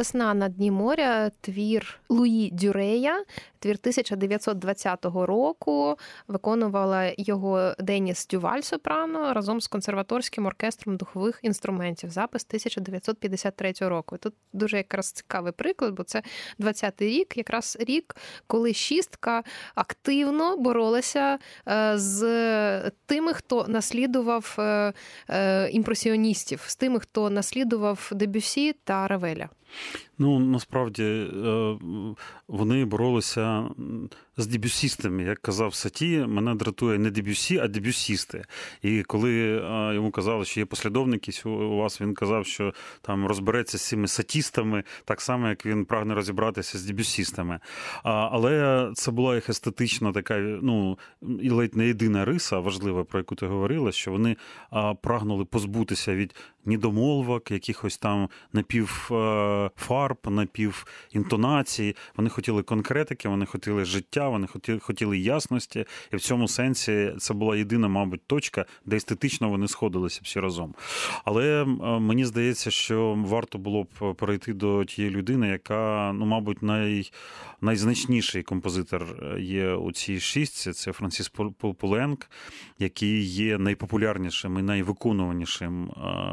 Весна 0.00 0.34
на 0.34 0.48
дні 0.48 0.70
моря, 0.70 1.30
твір 1.40 2.00
Луї 2.08 2.50
Дюрея, 2.50 3.24
твір 3.58 3.76
1920 3.80 5.04
року. 5.04 5.96
Виконувала 6.28 7.12
його 7.18 7.74
Деніс 7.78 8.26
Дюваль 8.26 8.60
Сопрано 8.60 9.32
разом 9.32 9.60
з 9.60 9.68
консерваторським 9.68 10.46
оркестром 10.46 10.96
духових 10.96 11.40
інструментів. 11.42 12.10
Запис 12.10 12.46
1953 12.48 13.72
року. 13.80 14.16
Тут 14.16 14.34
дуже 14.52 14.76
якраз 14.76 15.12
цікавий 15.12 15.52
приклад, 15.52 15.94
бо 15.94 16.02
це 16.02 16.22
20-й 16.58 17.08
рік, 17.08 17.36
якраз 17.36 17.76
рік, 17.80 18.16
коли 18.46 18.74
шістка 18.74 19.42
активно 19.74 20.56
боролася 20.56 21.38
е, 21.68 21.92
з 21.98 22.90
тими, 23.06 23.32
хто 23.32 23.66
наслідував 23.68 24.56
е, 24.58 24.92
е, 25.28 25.70
імпресіоністів, 25.70 26.64
з 26.66 26.76
тими, 26.76 27.00
хто 27.00 27.30
наслідував 27.30 28.10
Дебюсі 28.14 28.72
та 28.72 29.08
Равеля. 29.08 29.48
Ну 30.18 30.38
насправді 30.38 31.02
е, 31.02 31.76
вони 32.48 32.84
боролися 32.84 33.68
з 34.36 34.46
дебюсістами. 34.46 35.22
Як 35.22 35.38
казав 35.38 35.74
Саті, 35.74 36.24
мене 36.28 36.54
дратує 36.54 36.98
не 36.98 37.10
дебюсі, 37.10 37.58
а 37.58 37.68
дебюсісти. 37.68 38.44
І 38.82 39.02
коли 39.02 39.58
е, 39.58 39.94
йому 39.94 40.10
казали, 40.10 40.44
що 40.44 40.60
є 40.60 40.66
послідовники 40.66 41.48
у 41.48 41.76
вас, 41.76 42.00
він 42.00 42.14
казав, 42.14 42.46
що 42.46 42.74
там 43.02 43.26
розбереться 43.26 43.78
з 43.78 43.88
цими 43.88 44.08
сатістами, 44.08 44.84
так 45.04 45.20
само 45.20 45.48
як 45.48 45.66
він 45.66 45.84
прагне 45.84 46.14
розібратися 46.14 46.78
з 46.78 46.84
дебюсістами. 46.84 47.60
Але 48.02 48.90
це 48.94 49.10
була 49.10 49.34
їх 49.34 49.48
естетична 49.48 50.12
така, 50.12 50.38
ну 50.38 50.98
і 51.40 51.50
ледь 51.50 51.76
не 51.76 51.86
єдина 51.86 52.24
риса, 52.24 52.58
важлива, 52.58 53.04
про 53.04 53.18
яку 53.18 53.34
ти 53.34 53.46
говорила, 53.46 53.92
що 53.92 54.10
вони 54.10 54.36
прагнули 55.02 55.44
позбутися 55.44 56.14
від 56.14 56.34
недомолвок, 56.64 57.50
якихось 57.50 57.98
там 57.98 58.28
напівфарб, 58.52 59.59
е, 59.66 59.70
напівінтонацій. 60.30 61.96
Вони 62.16 62.30
хотіли 62.30 62.62
конкретики, 62.62 63.28
вони 63.28 63.46
хотіли 63.46 63.84
життя, 63.84 64.28
вони 64.28 64.46
хотіли 64.46 64.78
хотіли 64.78 65.18
ясності, 65.18 65.84
і 66.12 66.16
в 66.16 66.20
цьому 66.20 66.48
сенсі 66.48 67.14
це 67.18 67.34
була 67.34 67.56
єдина, 67.56 67.88
мабуть, 67.88 68.26
точка, 68.26 68.64
де 68.84 68.96
естетично 68.96 69.48
вони 69.48 69.68
сходилися 69.68 70.20
всі 70.24 70.40
разом. 70.40 70.74
Але 71.24 71.62
е, 71.62 71.66
мені 72.00 72.24
здається, 72.24 72.70
що 72.70 73.14
варто 73.26 73.58
було 73.58 73.82
б 73.82 74.14
перейти 74.14 74.52
до 74.52 74.84
тієї 74.84 75.14
людини, 75.14 75.48
яка, 75.48 76.12
ну, 76.14 76.26
мабуть, 76.26 76.62
най, 76.62 77.10
найзначніший 77.60 78.42
композитор 78.42 79.02
е, 79.02 79.40
є 79.40 79.72
у 79.72 79.92
цій 79.92 80.20
шістці. 80.20 80.72
Це 80.72 80.92
Франсіс 80.92 81.32
Пуленк, 81.78 82.30
який 82.78 83.24
є 83.24 83.58
найпопулярнішим 83.58 84.58
і 84.58 84.62
найвиконуванішим 84.62 85.90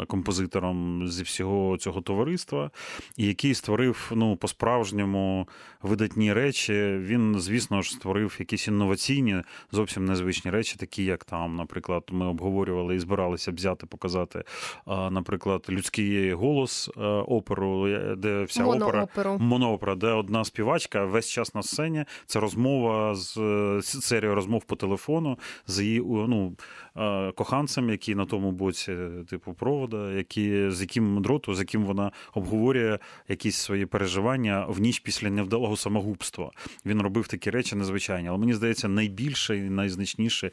композитором 0.07 1.07
зі 1.07 1.23
всього 1.23 1.77
цього 1.77 2.01
товариства, 2.01 2.71
і 3.17 3.27
який 3.27 3.53
створив 3.53 4.11
ну, 4.15 4.35
по-справжньому 4.35 5.47
видатні 5.81 6.33
речі. 6.33 6.73
Він, 6.99 7.39
звісно 7.39 7.81
ж, 7.81 7.91
створив 7.91 8.35
якісь 8.39 8.67
інноваційні, 8.67 9.43
зовсім 9.71 10.05
незвичні 10.05 10.51
речі, 10.51 10.75
такі 10.79 11.05
як 11.05 11.25
там, 11.25 11.55
наприклад, 11.55 12.03
ми 12.11 12.25
обговорювали 12.25 12.95
і 12.95 12.99
збиралися 12.99 13.51
взяти, 13.51 13.85
показати, 13.85 14.43
наприклад, 14.87 15.65
людський 15.69 16.33
голос 16.33 16.89
е, 16.97 17.01
оперу, 17.07 17.87
е, 17.87 18.15
де 18.17 18.43
вся 18.43 18.65
опера 18.65 19.07
моноопера, 19.39 19.95
де 19.95 20.07
одна 20.07 20.45
співачка 20.45 21.05
весь 21.05 21.29
час 21.29 21.55
на 21.55 21.63
сцені. 21.63 22.05
Це 22.25 22.39
розмова 22.39 23.15
з 23.15 23.81
серією 23.81 24.35
розмов 24.35 24.63
по 24.63 24.75
телефону 24.75 25.39
з 25.67 25.81
її 25.81 25.99
ну, 26.05 26.55
е, 26.97 27.31
коханцем, 27.31 27.89
який 27.89 28.15
на 28.15 28.25
тому 28.25 28.51
боці, 28.51 28.95
типу, 29.29 29.53
провода 29.53 30.11
які, 30.11 30.71
з 30.71 30.81
яким 30.81 31.21
дроту, 31.21 31.53
з 31.53 31.59
яким 31.59 31.85
вона 31.85 32.11
обговорює 32.33 32.99
якісь 33.29 33.55
свої 33.55 33.85
переживання 33.85 34.65
в 34.69 34.79
ніч 34.79 34.99
після 34.99 35.29
невдалого 35.29 35.77
самогубства. 35.77 36.51
Він 36.85 37.01
робив 37.01 37.27
такі 37.27 37.49
речі 37.49 37.75
незвичайні. 37.75 38.27
Але 38.27 38.37
мені 38.37 38.53
здається, 38.53 38.87
найбільше 38.87 39.57
і 39.57 39.61
найзначніші 39.61 40.51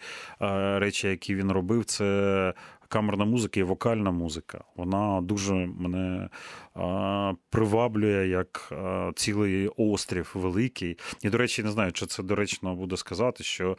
речі, 0.78 1.08
які 1.08 1.34
він 1.34 1.52
робив, 1.52 1.84
це 1.84 2.54
камерна 2.94 3.24
музика 3.24 3.60
і 3.60 3.62
вокальна 3.62 4.10
музика. 4.10 4.64
Вона 4.76 5.20
дуже 5.20 5.54
мене 5.54 6.28
приваблює 7.50 8.28
як 8.28 8.72
цілий 9.14 9.70
острів 9.76 10.30
великий. 10.34 10.98
І, 11.22 11.30
до 11.30 11.38
речі, 11.38 11.62
не 11.62 11.70
знаю, 11.70 11.92
чи 11.92 12.06
це 12.06 12.22
доречно 12.22 12.74
буде 12.74 12.96
сказати, 12.96 13.44
що 13.44 13.76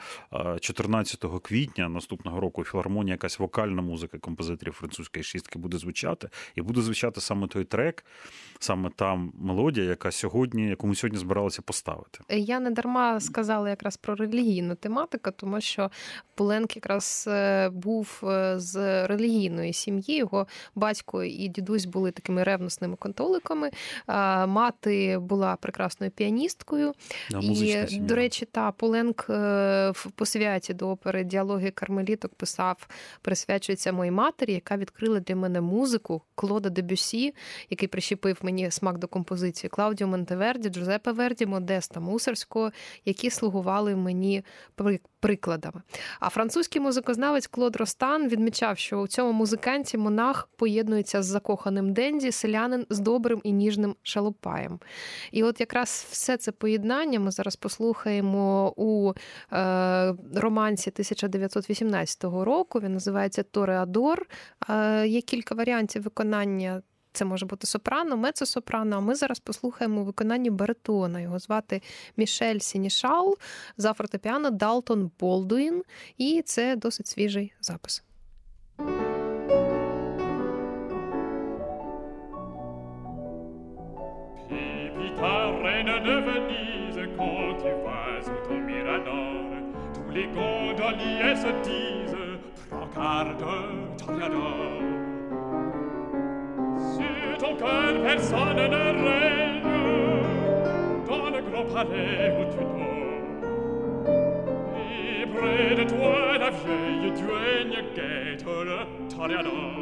14 0.59 1.25
квітня 1.43 1.89
наступного 1.89 2.39
року 2.39 2.63
філармонія 2.63 3.13
якась 3.13 3.39
вокальна 3.39 3.81
музика 3.81 4.17
композиторів 4.17 4.73
французької 4.73 5.23
шістки 5.23 5.59
буде 5.59 5.77
звучати, 5.77 6.29
і 6.55 6.61
буде 6.61 6.81
звучати 6.81 7.21
саме 7.21 7.47
той 7.47 7.63
трек, 7.63 8.05
саме 8.59 8.89
та 8.95 9.15
мелодія, 9.33 9.85
яка 9.85 10.11
сьогодні, 10.11 10.67
яку 10.69 10.87
ми 10.87 10.95
сьогодні 10.95 11.19
збиралися 11.19 11.61
поставити. 11.61 12.19
Я 12.29 12.59
не 12.59 12.71
дарма 12.71 13.19
сказала 13.19 13.69
якраз 13.69 13.97
про 13.97 14.15
релігійну 14.15 14.75
тематику, 14.75 15.31
тому 15.31 15.61
що 15.61 15.91
Пуленк 16.35 16.75
якраз 16.75 17.25
е, 17.27 17.69
був 17.69 18.21
е, 18.23 18.59
з 18.59 19.04
релігійної 19.07 19.73
сім'ї. 19.73 20.17
Його 20.17 20.47
батько 20.75 21.23
і 21.23 21.47
дідусь 21.47 21.85
були 21.85 22.11
такими 22.11 22.43
ревносними 22.43 22.95
католиками. 22.95 23.69
Мати 24.47 25.17
була 25.17 25.55
прекрасною 25.55 26.11
піаністкою. 26.11 26.93
Да, 27.31 27.39
і, 27.39 27.85
до 27.99 28.15
речі, 28.15 28.45
та 28.45 28.71
Пуленк 28.71 29.25
е, 29.29 29.91
в 29.95 30.11
посвяті 30.11 30.73
до 30.73 30.89
опери 30.89 31.23
діалоги 31.23 31.71
Кармеліток 31.71 32.35
писав, 32.35 32.87
присвячується 33.21 33.91
моїй 33.91 34.11
матері, 34.11 34.53
яка 34.53 34.77
відкрила 34.77 35.19
для 35.19 35.35
мене 35.35 35.61
музику 35.61 36.21
Клода 36.35 36.69
Дебюсі, 36.69 37.33
який 37.69 37.87
прищепив 37.87 38.37
мені 38.41 38.71
смак 38.71 38.97
до 38.97 39.07
композиції 39.07 39.69
Клаудіо 39.69 40.07
Монтеверді, 40.07 40.69
Джузеппе 40.69 41.11
Верді, 41.11 41.45
Модеста 41.45 41.99
Мусорського, 41.99 42.71
які 43.05 43.29
слугували 43.29 43.95
мені 43.95 44.43
прикладами. 45.25 45.81
А 46.19 46.29
французький 46.29 46.81
музикознавець 46.81 47.47
Клод 47.47 47.75
Ростан 47.75 48.27
відмічав, 48.27 48.77
що 48.77 49.01
у 49.01 49.07
цьому 49.07 49.31
музиканті 49.31 49.97
монах 49.97 50.49
поєднується 50.55 51.23
з 51.23 51.25
закоханим 51.25 51.93
Денді, 51.93 52.31
селянин 52.31 52.85
з 52.89 52.99
добрим 52.99 53.41
і 53.43 53.51
ніжним 53.51 53.95
шалопаєм. 54.03 54.79
І 55.31 55.43
от 55.43 55.59
якраз 55.59 56.07
все 56.09 56.37
це 56.37 56.51
поєднання 56.51 57.19
ми 57.19 57.31
зараз 57.31 57.55
послухаємо 57.55 58.73
у 58.75 59.13
е, 59.53 60.15
романсі 60.35 60.89
1918 60.89 62.23
року. 62.23 62.79
Він 62.79 62.93
називається 62.93 63.43
Тореадор. 63.43 64.27
Е, 64.69 65.07
Є 65.07 65.21
кілька 65.21 65.55
варіантів 65.55 66.03
виконання. 66.03 66.81
Це 67.15 67.25
може 67.25 67.45
бути 67.45 67.67
сопрано, 67.67 68.17
мецо-сопрано, 68.17 68.95
А 68.95 68.99
ми 68.99 69.15
зараз 69.15 69.39
послухаємо 69.39 70.01
у 70.01 70.03
виконанні 70.03 70.49
баритона. 70.49 71.19
Його 71.19 71.39
звати 71.39 71.81
Мішель 72.17 72.59
Сінішал 72.59 73.37
за 73.77 73.93
фортепіано 73.93 74.49
Далтон 74.49 75.11
Болдуін, 75.19 75.83
і 76.17 76.41
це 76.45 76.75
досить 76.75 77.07
свіжий 77.07 77.53
запис. 77.61 78.03
de 86.09 86.17
Venise 86.27 87.03
quand 87.17 87.53
tu 87.61 87.71
vas 87.85 88.25
les 90.15 90.27
gondoliers 90.27 91.35
se 91.35 91.51
disent 91.67 92.39
prends 92.69 92.89
garde 92.95 93.97
Toreador 93.97 95.04
cœur 97.59 97.93
personne 98.03 98.55
ne 98.55 98.85
règne 99.05 99.61
dans 101.07 101.29
le 101.29 101.41
grand 101.49 101.65
palais 101.73 102.33
où 102.39 102.43
tu 102.51 102.59
dors. 102.59 102.85
Et 104.77 105.25
près 105.25 105.75
de 105.75 105.89
toi, 105.89 106.37
la 106.37 106.49
vieille 106.49 107.11
duègne 107.11 107.79
guette 107.95 108.45
le 108.45 108.79
Toreador. 109.09 109.75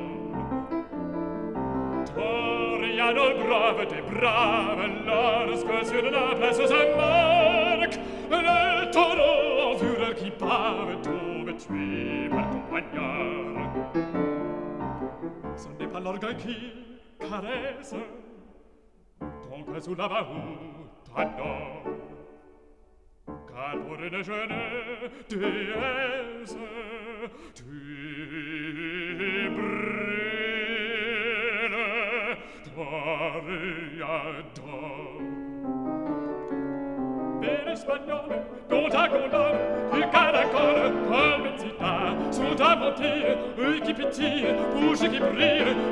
Toreador 2.16 3.34
brave 3.46 3.88
des 3.88 4.04
braves, 4.12 4.88
lorsque 5.06 5.86
sur 5.86 6.04
la 6.04 6.36
place 6.36 6.58
se 6.58 6.82
marque 6.98 8.00
le 8.32 8.92
taureau 8.92 9.72
en 9.72 9.78
fureur 9.78 10.16
qui 10.16 10.32
pave 10.32 11.02
tombe 11.04 11.56
tué 11.58 12.30
par 12.30 12.50
ton 12.50 12.60
poignard. 12.70 13.72
Ce 15.56 15.68
n'est 15.80 15.90
pas 15.90 16.00
l'orgueil 16.00 16.36
qui 16.38 16.56
caresse. 17.30 17.96
Ton 19.20 19.64
cas 19.64 19.82
sulla 19.82 20.08
bahuta 20.08 21.26
no. 21.38 21.54
Calore 23.54 24.10
ne 24.10 24.24
jeune 24.24 24.62
tu 25.30 25.44
es 25.44 26.56
tu 27.54 27.64
brille 29.14 30.58
gloria 32.74 34.44
d'or 34.56 35.22
bene 37.40 37.76
spagnole 37.76 38.38
conta 38.68 39.08
con 39.08 39.30
l'homme 39.30 40.00
il 40.00 40.10
caracole 40.10 40.92
come 41.08 41.54
città 41.60 42.16
su 42.32 42.54
da 42.56 42.76
motie 42.76 43.38
qui 43.84 43.94
pittie 43.94 44.54
bouche 44.74 45.08
qui 45.10 45.20
brille 45.20 45.92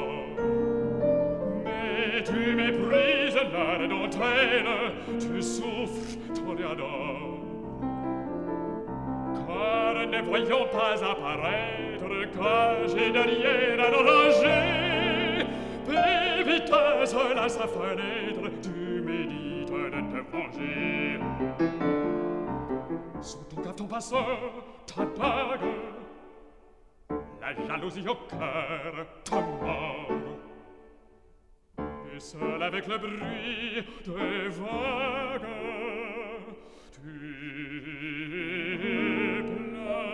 et 2.13 2.23
tu 2.23 2.55
méprises 2.55 3.35
l'art 3.35 3.87
dentelle, 3.87 4.93
tu 5.19 5.41
souffres, 5.41 6.17
Toriador. 6.33 7.39
Car 9.47 10.07
ne 10.07 10.21
voyons 10.21 10.65
pas 10.71 11.03
apparaître 11.03 11.81
cagé 12.33 13.11
derrière 13.11 13.79
un 13.79 13.93
oranger, 13.93 15.45
Pévitas 15.85 17.01
à 17.01 17.49
sa 17.49 17.67
fenêtre, 17.67 18.49
tu 18.61 19.01
médites 19.01 19.71
de 19.71 20.01
te 20.11 20.19
venger. 20.31 21.19
Sous 23.21 23.43
ton 23.49 23.61
cave, 23.61 23.75
ton 23.75 23.85
passeur, 23.85 24.39
ta 24.87 25.03
dague, 25.05 25.69
la 27.39 27.67
jalousie 27.67 28.07
au 28.07 28.15
cœur 28.15 29.05
ta 29.23 29.35
mort 29.35 30.10
seul 32.21 32.61
avec 32.61 32.87
le 32.87 32.97
bruit 32.99 33.83
des 34.05 34.47
vagues, 34.49 35.41
tu 36.93 36.99
pleures, 39.73 40.11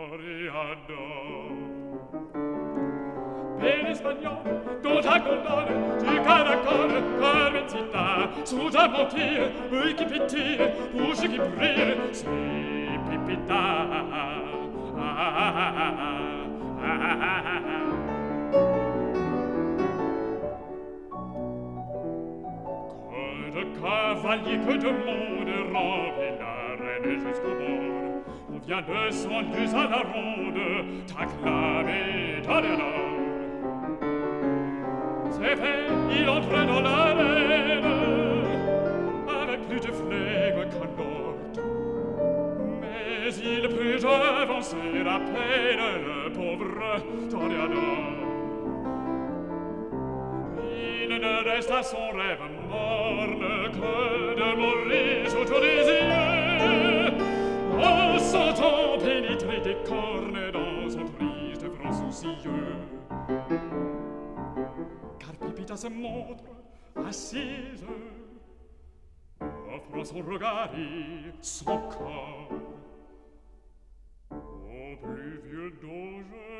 Toreador. 0.00 1.52
Bene 3.60 3.90
espagnol, 3.90 4.42
tota 4.82 5.20
colore, 5.20 5.74
tu 5.98 6.22
caracole, 6.24 7.02
carmencita, 7.20 8.30
su 8.44 8.70
da 8.70 8.88
motie, 8.88 9.52
ui 9.70 9.94
qui 9.94 10.04
pitie, 10.06 10.72
usi 10.94 11.28
qui 11.28 11.38
brille, 11.38 11.96
si 12.12 12.24
pipita. 13.08 13.54
Ah, 13.54 14.04
ah, 14.12 14.34
ah, 14.96 15.32
ah, 15.36 15.62
ah, 15.66 15.92
ah, 16.80 17.08
ah, 17.10 17.62
ah 17.66 17.93
cavalier 24.14 24.58
que 24.58 24.76
de 24.78 24.90
monde 24.90 25.54
remplit 25.72 26.24
et 26.24 26.38
la 26.38 26.56
reine 26.80 27.20
jusqu'au 27.20 27.54
bord. 27.60 28.22
On 28.52 28.58
vient 28.66 28.82
de 28.82 29.10
son 29.12 29.40
lieu 29.40 29.68
à 29.74 29.88
la 29.88 30.02
ronde, 30.12 30.60
t'acclamer 31.06 32.42
ta 32.42 32.62
C'est 35.30 35.56
fait, 35.56 35.86
il 36.16 36.28
entre 36.28 36.66
dans 36.66 36.80
l'arène, 36.80 37.84
avec 39.42 39.68
plus 39.68 39.80
de 39.80 39.92
flegme 39.92 40.68
qu'un 40.70 40.88
lord. 40.96 41.36
Mais 42.80 43.34
il 43.42 43.68
put 43.68 44.06
avancer 44.06 44.76
à 45.06 45.18
peine 45.18 45.84
le 46.06 46.32
pauvre 46.32 47.28
Toréador 47.30 48.23
il 51.04 51.08
ne 51.08 51.44
reste 51.44 51.70
à 51.70 51.82
son 51.82 52.10
rêve 52.10 52.40
morne 52.68 53.70
que 53.72 54.34
de 54.40 54.56
mourir 54.56 55.30
sous 55.30 55.44
tous 55.44 55.60
les 55.60 55.86
yeux 55.86 56.64
en 57.82 58.18
sentant 58.18 58.98
pénétrer 58.98 59.60
des 59.60 59.76
cornes 59.86 60.50
dans 60.52 60.88
son 60.88 61.04
triste 61.16 61.66
front 61.76 62.10
soucieux. 62.10 62.76
Car 65.18 65.32
Pipita 65.40 65.76
se 65.76 65.88
montre 65.88 66.44
assise. 67.06 67.84
Offrant 69.40 70.04
son 70.04 70.22
regard 70.22 70.70
et 70.76 71.32
son 71.40 71.78
corps. 71.78 72.48
Au 74.30 74.96
plus 75.02 75.40
vieux 75.44 75.70
doge 75.82 76.53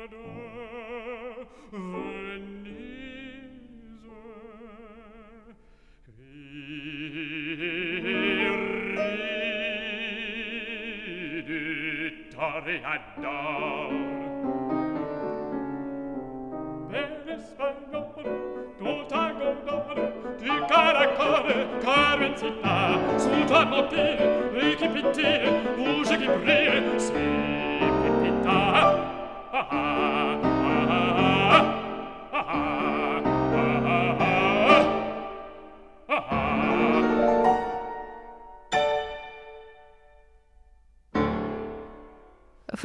at 12.95 13.21
dawn. 13.21 13.93
Per 16.89 17.39
spagnolo, 17.47 18.73
tutta 18.77 19.31
gondolo, 19.37 20.35
di 20.37 20.55
caracole, 20.67 21.67
carmencita, 21.81 23.17
su 23.17 23.43
tarmotire, 23.45 24.49
ricchipitire, 24.53 25.75
luce 25.75 26.17
che 26.17 26.29
brille, 26.37 26.99
si 26.99 27.11
pipita. 27.11 28.49
Ah 29.51 29.67
ah. 29.69 30.34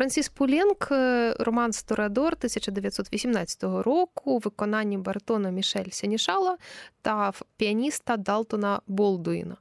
Франсіс 0.00 0.28
Пулєнк, 0.28 0.88
е, 0.92 1.34
романс 1.38 1.82
Торадор 1.82 2.36
1918 2.36 3.82
року, 3.82 4.38
в 4.38 4.40
виконанні 4.40 4.98
баритона 4.98 5.50
Мішель 5.50 5.90
Сенішала 5.90 6.56
та 7.02 7.32
піаніста 7.56 8.16
Далтона 8.16 8.80
Болдуїна. 8.86 9.56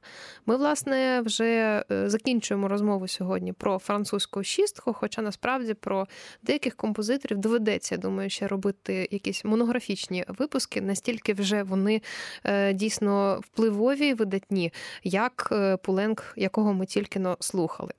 Ми, 0.46 0.56
власне, 0.56 1.20
вже 1.20 1.82
е, 1.92 2.08
закінчуємо 2.08 2.68
розмову 2.68 3.08
сьогодні 3.08 3.52
про 3.52 3.78
французьку 3.78 4.44
шістку, 4.44 4.92
хоча 4.92 5.22
насправді 5.22 5.74
про 5.74 6.06
деяких 6.42 6.76
композиторів 6.76 7.38
доведеться, 7.38 7.94
я 7.94 7.98
думаю, 8.00 8.30
ще 8.30 8.48
робити 8.48 9.08
якісь 9.10 9.44
монографічні 9.44 10.24
випуски, 10.28 10.80
настільки 10.80 11.32
вже 11.32 11.62
вони 11.62 12.02
е, 12.44 12.72
дійсно 12.72 13.40
впливові, 13.44 14.08
і 14.08 14.14
видатні, 14.14 14.72
як 15.04 15.52
Пуленк, 15.82 16.32
якого 16.36 16.72
ми 16.74 16.86
тільки 16.86 17.18
но 17.18 17.36
слухали. 17.40 17.92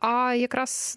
А 0.00 0.34
якраз 0.38 0.94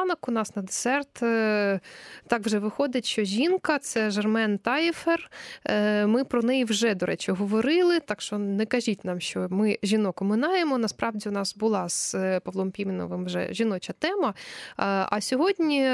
наостанок 0.00 0.28
у 0.28 0.32
нас 0.32 0.56
на 0.56 0.62
десерт 0.62 1.22
е, 1.22 1.80
так 2.26 2.42
вже 2.46 2.58
виходить, 2.58 3.04
що 3.06 3.24
жінка 3.24 3.78
це 3.78 4.10
Жермен 4.10 4.58
Таєфер. 4.58 5.30
Е, 5.64 6.06
Ми 6.06 6.24
про 6.24 6.42
неї 6.42 6.64
вже, 6.64 6.94
до 6.94 7.06
речі, 7.06 7.32
говорили, 7.32 8.00
так 8.00 8.20
що 8.20 8.38
не 8.38 8.66
кажіть 8.66 9.04
нам, 9.04 9.20
що 9.20 9.46
ми 9.50 9.78
жінок 9.82 10.22
оминаємо. 10.22 10.78
Насправді 10.78 11.28
у 11.28 11.32
нас 11.32 11.56
була 11.56 11.88
з 11.88 12.14
е, 12.14 12.40
Павлом 12.40 12.70
Піменовим 12.70 13.24
вже 13.24 13.52
жіноча 13.52 13.92
тема. 13.92 14.34
А 14.76 15.20
сьогодні 15.20 15.88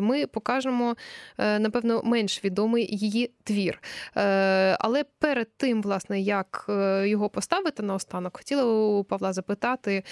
ми 0.00 0.26
покажемо, 0.26 0.96
напевно, 1.38 2.02
менш 2.04 2.44
відомий 2.44 2.96
її 2.96 3.30
твір. 3.44 3.80
Але 4.78 5.04
перед 5.18 5.56
тим, 5.56 5.82
власне, 5.82 6.20
як 6.20 6.64
його 7.04 7.28
поставити 7.28 7.82
наостанок, 7.82 8.36
хотіла 8.36 8.64
у 8.64 9.04
Павла 9.04 9.32
запитати, 9.32 10.04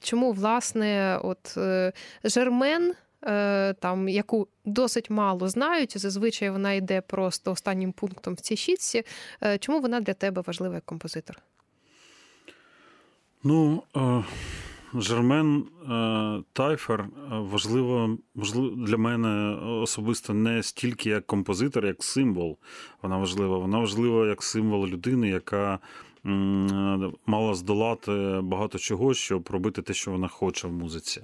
чому, 0.00 0.32
власне, 0.32 1.18
от 1.22 1.58
Жермен. 2.24 2.49
Е, 3.22 3.74
Там, 3.74 4.08
яку 4.08 4.48
досить 4.64 5.10
мало 5.10 5.48
знають, 5.48 5.98
зазвичай 5.98 6.50
вона 6.50 6.72
йде 6.72 7.00
просто 7.00 7.52
останнім 7.52 7.92
пунктом 7.92 8.34
в 8.34 8.40
цій 8.40 8.56
щітці. 8.56 9.02
Е, 9.42 9.58
Чому 9.58 9.80
вона 9.80 10.00
для 10.00 10.14
тебе 10.14 10.42
важлива 10.46 10.74
як 10.74 10.84
композитор? 10.84 11.38
Ну, 13.44 13.82
е, 13.96 14.24
Жермен 14.94 15.64
Тайфер 16.52 17.08
важливо 17.30 18.18
для 18.76 18.96
мене 18.96 19.56
особисто 19.82 20.34
не 20.34 20.62
стільки 20.62 21.10
як 21.10 21.26
композитор, 21.26 21.86
як 21.86 22.04
символ. 22.04 22.58
Вона 23.02 23.18
важлива. 23.18 23.58
Вона 23.58 23.78
важлива 23.78 24.26
як 24.26 24.42
символ 24.42 24.86
людини, 24.86 25.28
яка 25.28 25.78
мала 26.24 27.54
здолати 27.54 28.40
багато 28.42 28.78
чого, 28.78 29.14
щоб 29.14 29.48
робити 29.50 29.82
те, 29.82 29.94
що 29.94 30.10
вона 30.10 30.28
хоче 30.28 30.68
в 30.68 30.72
музиці. 30.72 31.22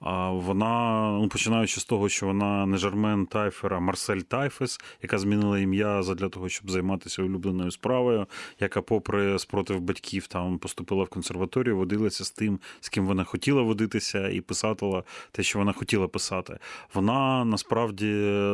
А 0.00 0.30
вона, 0.30 1.10
ну, 1.20 1.28
починаючи 1.28 1.80
з 1.80 1.84
того, 1.84 2.08
що 2.08 2.26
вона 2.26 2.66
не 2.66 2.76
Жермен 2.76 3.26
Тайфер, 3.26 3.74
а 3.74 3.80
Марсель 3.80 4.20
Тайфес, 4.20 4.80
яка 5.02 5.18
змінила 5.18 5.58
ім'я 5.58 6.02
для 6.02 6.28
того, 6.28 6.48
щоб 6.48 6.70
займатися 6.70 7.22
улюбленою 7.22 7.70
справою, 7.70 8.26
яка, 8.60 8.82
попри 8.82 9.38
спротив 9.38 9.80
батьків, 9.80 10.26
там 10.26 10.58
поступила 10.58 11.04
в 11.04 11.08
консерваторію, 11.08 11.76
водилася 11.76 12.24
з 12.24 12.30
тим, 12.30 12.60
з 12.80 12.88
ким 12.88 13.06
вона 13.06 13.24
хотіла 13.24 13.62
водитися, 13.62 14.28
і 14.28 14.40
писатила 14.40 15.02
те, 15.32 15.42
що 15.42 15.58
вона 15.58 15.72
хотіла 15.72 16.08
писати. 16.08 16.58
Вона 16.94 17.44
насправді 17.44 18.06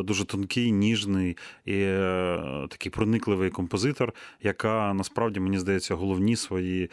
дуже 0.05 0.25
тонкий, 0.25 0.73
ніжний 0.73 1.37
і 1.65 1.75
е, 1.75 2.67
такий 2.71 2.93
проникливий 2.93 3.51
композитор, 3.51 4.13
яка 4.43 4.95
насправді 4.95 5.41
мені 5.41 5.59
здається 5.59 5.82
здається, 5.83 5.95
головні 5.95 6.37
свої 6.37 6.91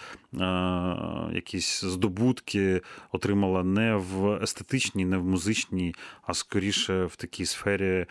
якісь 1.34 1.84
здобутки 1.84 2.82
отримала 3.12 3.64
не 3.64 3.96
в 3.96 4.44
естетичній, 4.44 5.06
не 5.06 5.18
в 5.18 5.26
музичній, 5.26 5.96
а 6.24 6.34
скоріше 6.34 7.06
в 7.06 7.16
такій 7.16 7.46
сфері 7.46 8.06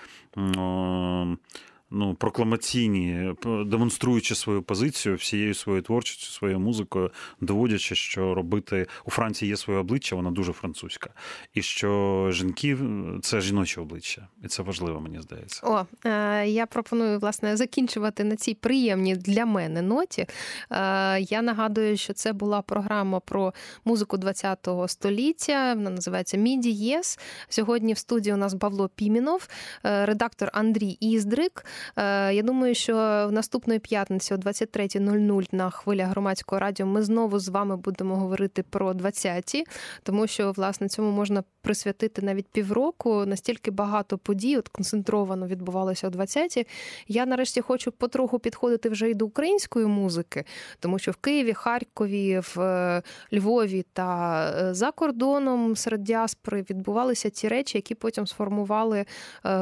ну, 1.90 2.14
прокламаційні, 2.14 3.34
демонструючи 3.66 4.34
свою 4.34 4.62
позицію 4.62 5.16
всією 5.16 5.54
своєю 5.54 5.82
творчістю, 5.82 6.32
своєю 6.32 6.60
музикою, 6.60 7.10
доводячи, 7.40 7.94
що 7.94 8.34
робити 8.34 8.86
у 9.04 9.10
Франції 9.10 9.48
є 9.48 9.56
своє 9.56 9.78
обличчя, 9.78 10.16
вона 10.16 10.30
дуже 10.30 10.52
французька, 10.52 11.10
і 11.54 11.62
що 11.62 12.28
жінки 12.32 12.78
це 13.22 13.40
жіноче 13.40 13.80
обличчя, 13.80 14.28
і 14.44 14.48
це 14.48 14.62
важливо, 14.62 15.00
мені 15.00 15.20
здається. 15.20 15.60
О, 15.66 15.86
е, 16.08 16.46
я 16.48 16.66
пропоную 16.66 17.18
власне 17.18 17.56
закінчувати 17.56 18.24
на 18.24 18.36
цій 18.36 18.54
приємній 18.54 19.16
для 19.16 19.46
мене 19.46 19.82
ноті. 19.82 20.26
Е, 20.70 21.20
я 21.20 21.42
нагадую, 21.42 21.96
що 21.96 22.12
це 22.12 22.32
була 22.32 22.62
програма 22.62 23.20
про 23.20 23.54
музику 23.84 24.18
ХХ 24.18 24.88
століття. 24.88 25.74
Вона 25.74 25.90
називається 25.90 26.36
Міді 26.36 26.70
Єс. 26.70 27.18
Сьогодні 27.48 27.92
в 27.92 27.98
студії 27.98 28.34
у 28.34 28.36
нас 28.36 28.54
Павло 28.54 28.88
Пімінов, 28.88 29.48
е, 29.84 30.06
редактор 30.06 30.50
Андрій 30.52 30.96
Іздрик. 31.00 31.64
Е, 31.96 32.34
я 32.34 32.42
думаю, 32.42 32.74
що 32.74 32.94
в 33.28 33.32
наступної 33.32 33.80
п'ятниці 33.80 34.34
о 34.34 34.36
23.00 34.36 35.48
на 35.52 35.70
хвилях 35.70 36.08
громадського 36.08 36.58
радіо 36.58 36.86
ми 36.86 37.02
знову 37.02 37.38
з 37.38 37.48
вами 37.48 37.76
будемо 37.76 38.16
говорити 38.16 38.62
про 38.62 38.92
20-ті, 38.92 39.64
тому 40.02 40.26
що 40.26 40.52
власне 40.52 40.88
цьому 40.88 41.10
можна 41.10 41.42
присвятити 41.62 42.22
навіть 42.22 42.46
півроку. 42.46 43.26
Настільки 43.26 43.70
багато 43.70 44.18
подій 44.18 44.56
от 44.56 44.68
концентровано 44.68 45.46
відбувалося 45.46 46.08
о 46.08 46.10
20-ті. 46.10 46.66
Я 47.08 47.26
нарешті 47.26 47.60
хочу 47.60 47.92
потроху 47.92 48.38
підходити 48.38 48.88
вже 48.88 49.10
й 49.10 49.14
до 49.14 49.26
української 49.26 49.86
музики, 49.86 50.44
тому 50.80 50.98
що 50.98 51.10
в 51.10 51.16
Києві, 51.16 51.52
Харкові, 51.52 52.38
в 52.38 52.60
е, 52.60 53.02
Львові 53.32 53.84
та 53.92 54.40
е, 54.58 54.74
за 54.74 54.90
кордоном 54.90 55.76
серед 55.76 56.02
діаспори 56.02 56.64
відбувалися 56.70 57.30
ті 57.30 57.48
речі, 57.48 57.78
які 57.78 57.94
потім 57.94 58.26
сформували 58.26 59.04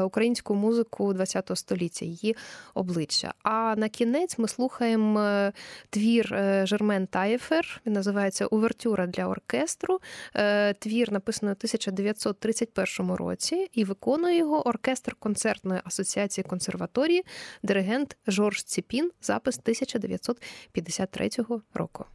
українську 0.03 0.55
музику 0.55 1.13
ХХ 1.13 1.55
століття 1.55 2.05
її 2.07 2.35
обличчя. 2.73 3.33
А 3.43 3.75
на 3.77 3.89
кінець 3.89 4.37
ми 4.37 4.47
слухаємо 4.47 5.19
е, 5.19 5.51
твір 5.89 6.33
е, 6.33 6.65
Жермен 6.65 7.07
Таєфер. 7.07 7.81
Він 7.85 7.93
називається 7.93 8.45
Увертюра 8.45 9.07
для 9.07 9.27
оркестру. 9.27 9.99
Е, 10.35 10.73
твір 10.73 11.11
написаний 11.11 11.53
у 11.53 11.57
1931 11.57 13.11
році 13.11 13.69
і 13.73 13.83
виконує 13.83 14.37
його 14.37 14.67
оркестр 14.67 15.15
концертної 15.19 15.81
асоціації 15.83 16.45
консерваторії, 16.45 17.23
диригент 17.63 18.17
Жорж 18.27 18.63
Ціпін, 18.63 19.11
запис 19.21 19.59
1953 19.59 21.29
року. 21.73 22.05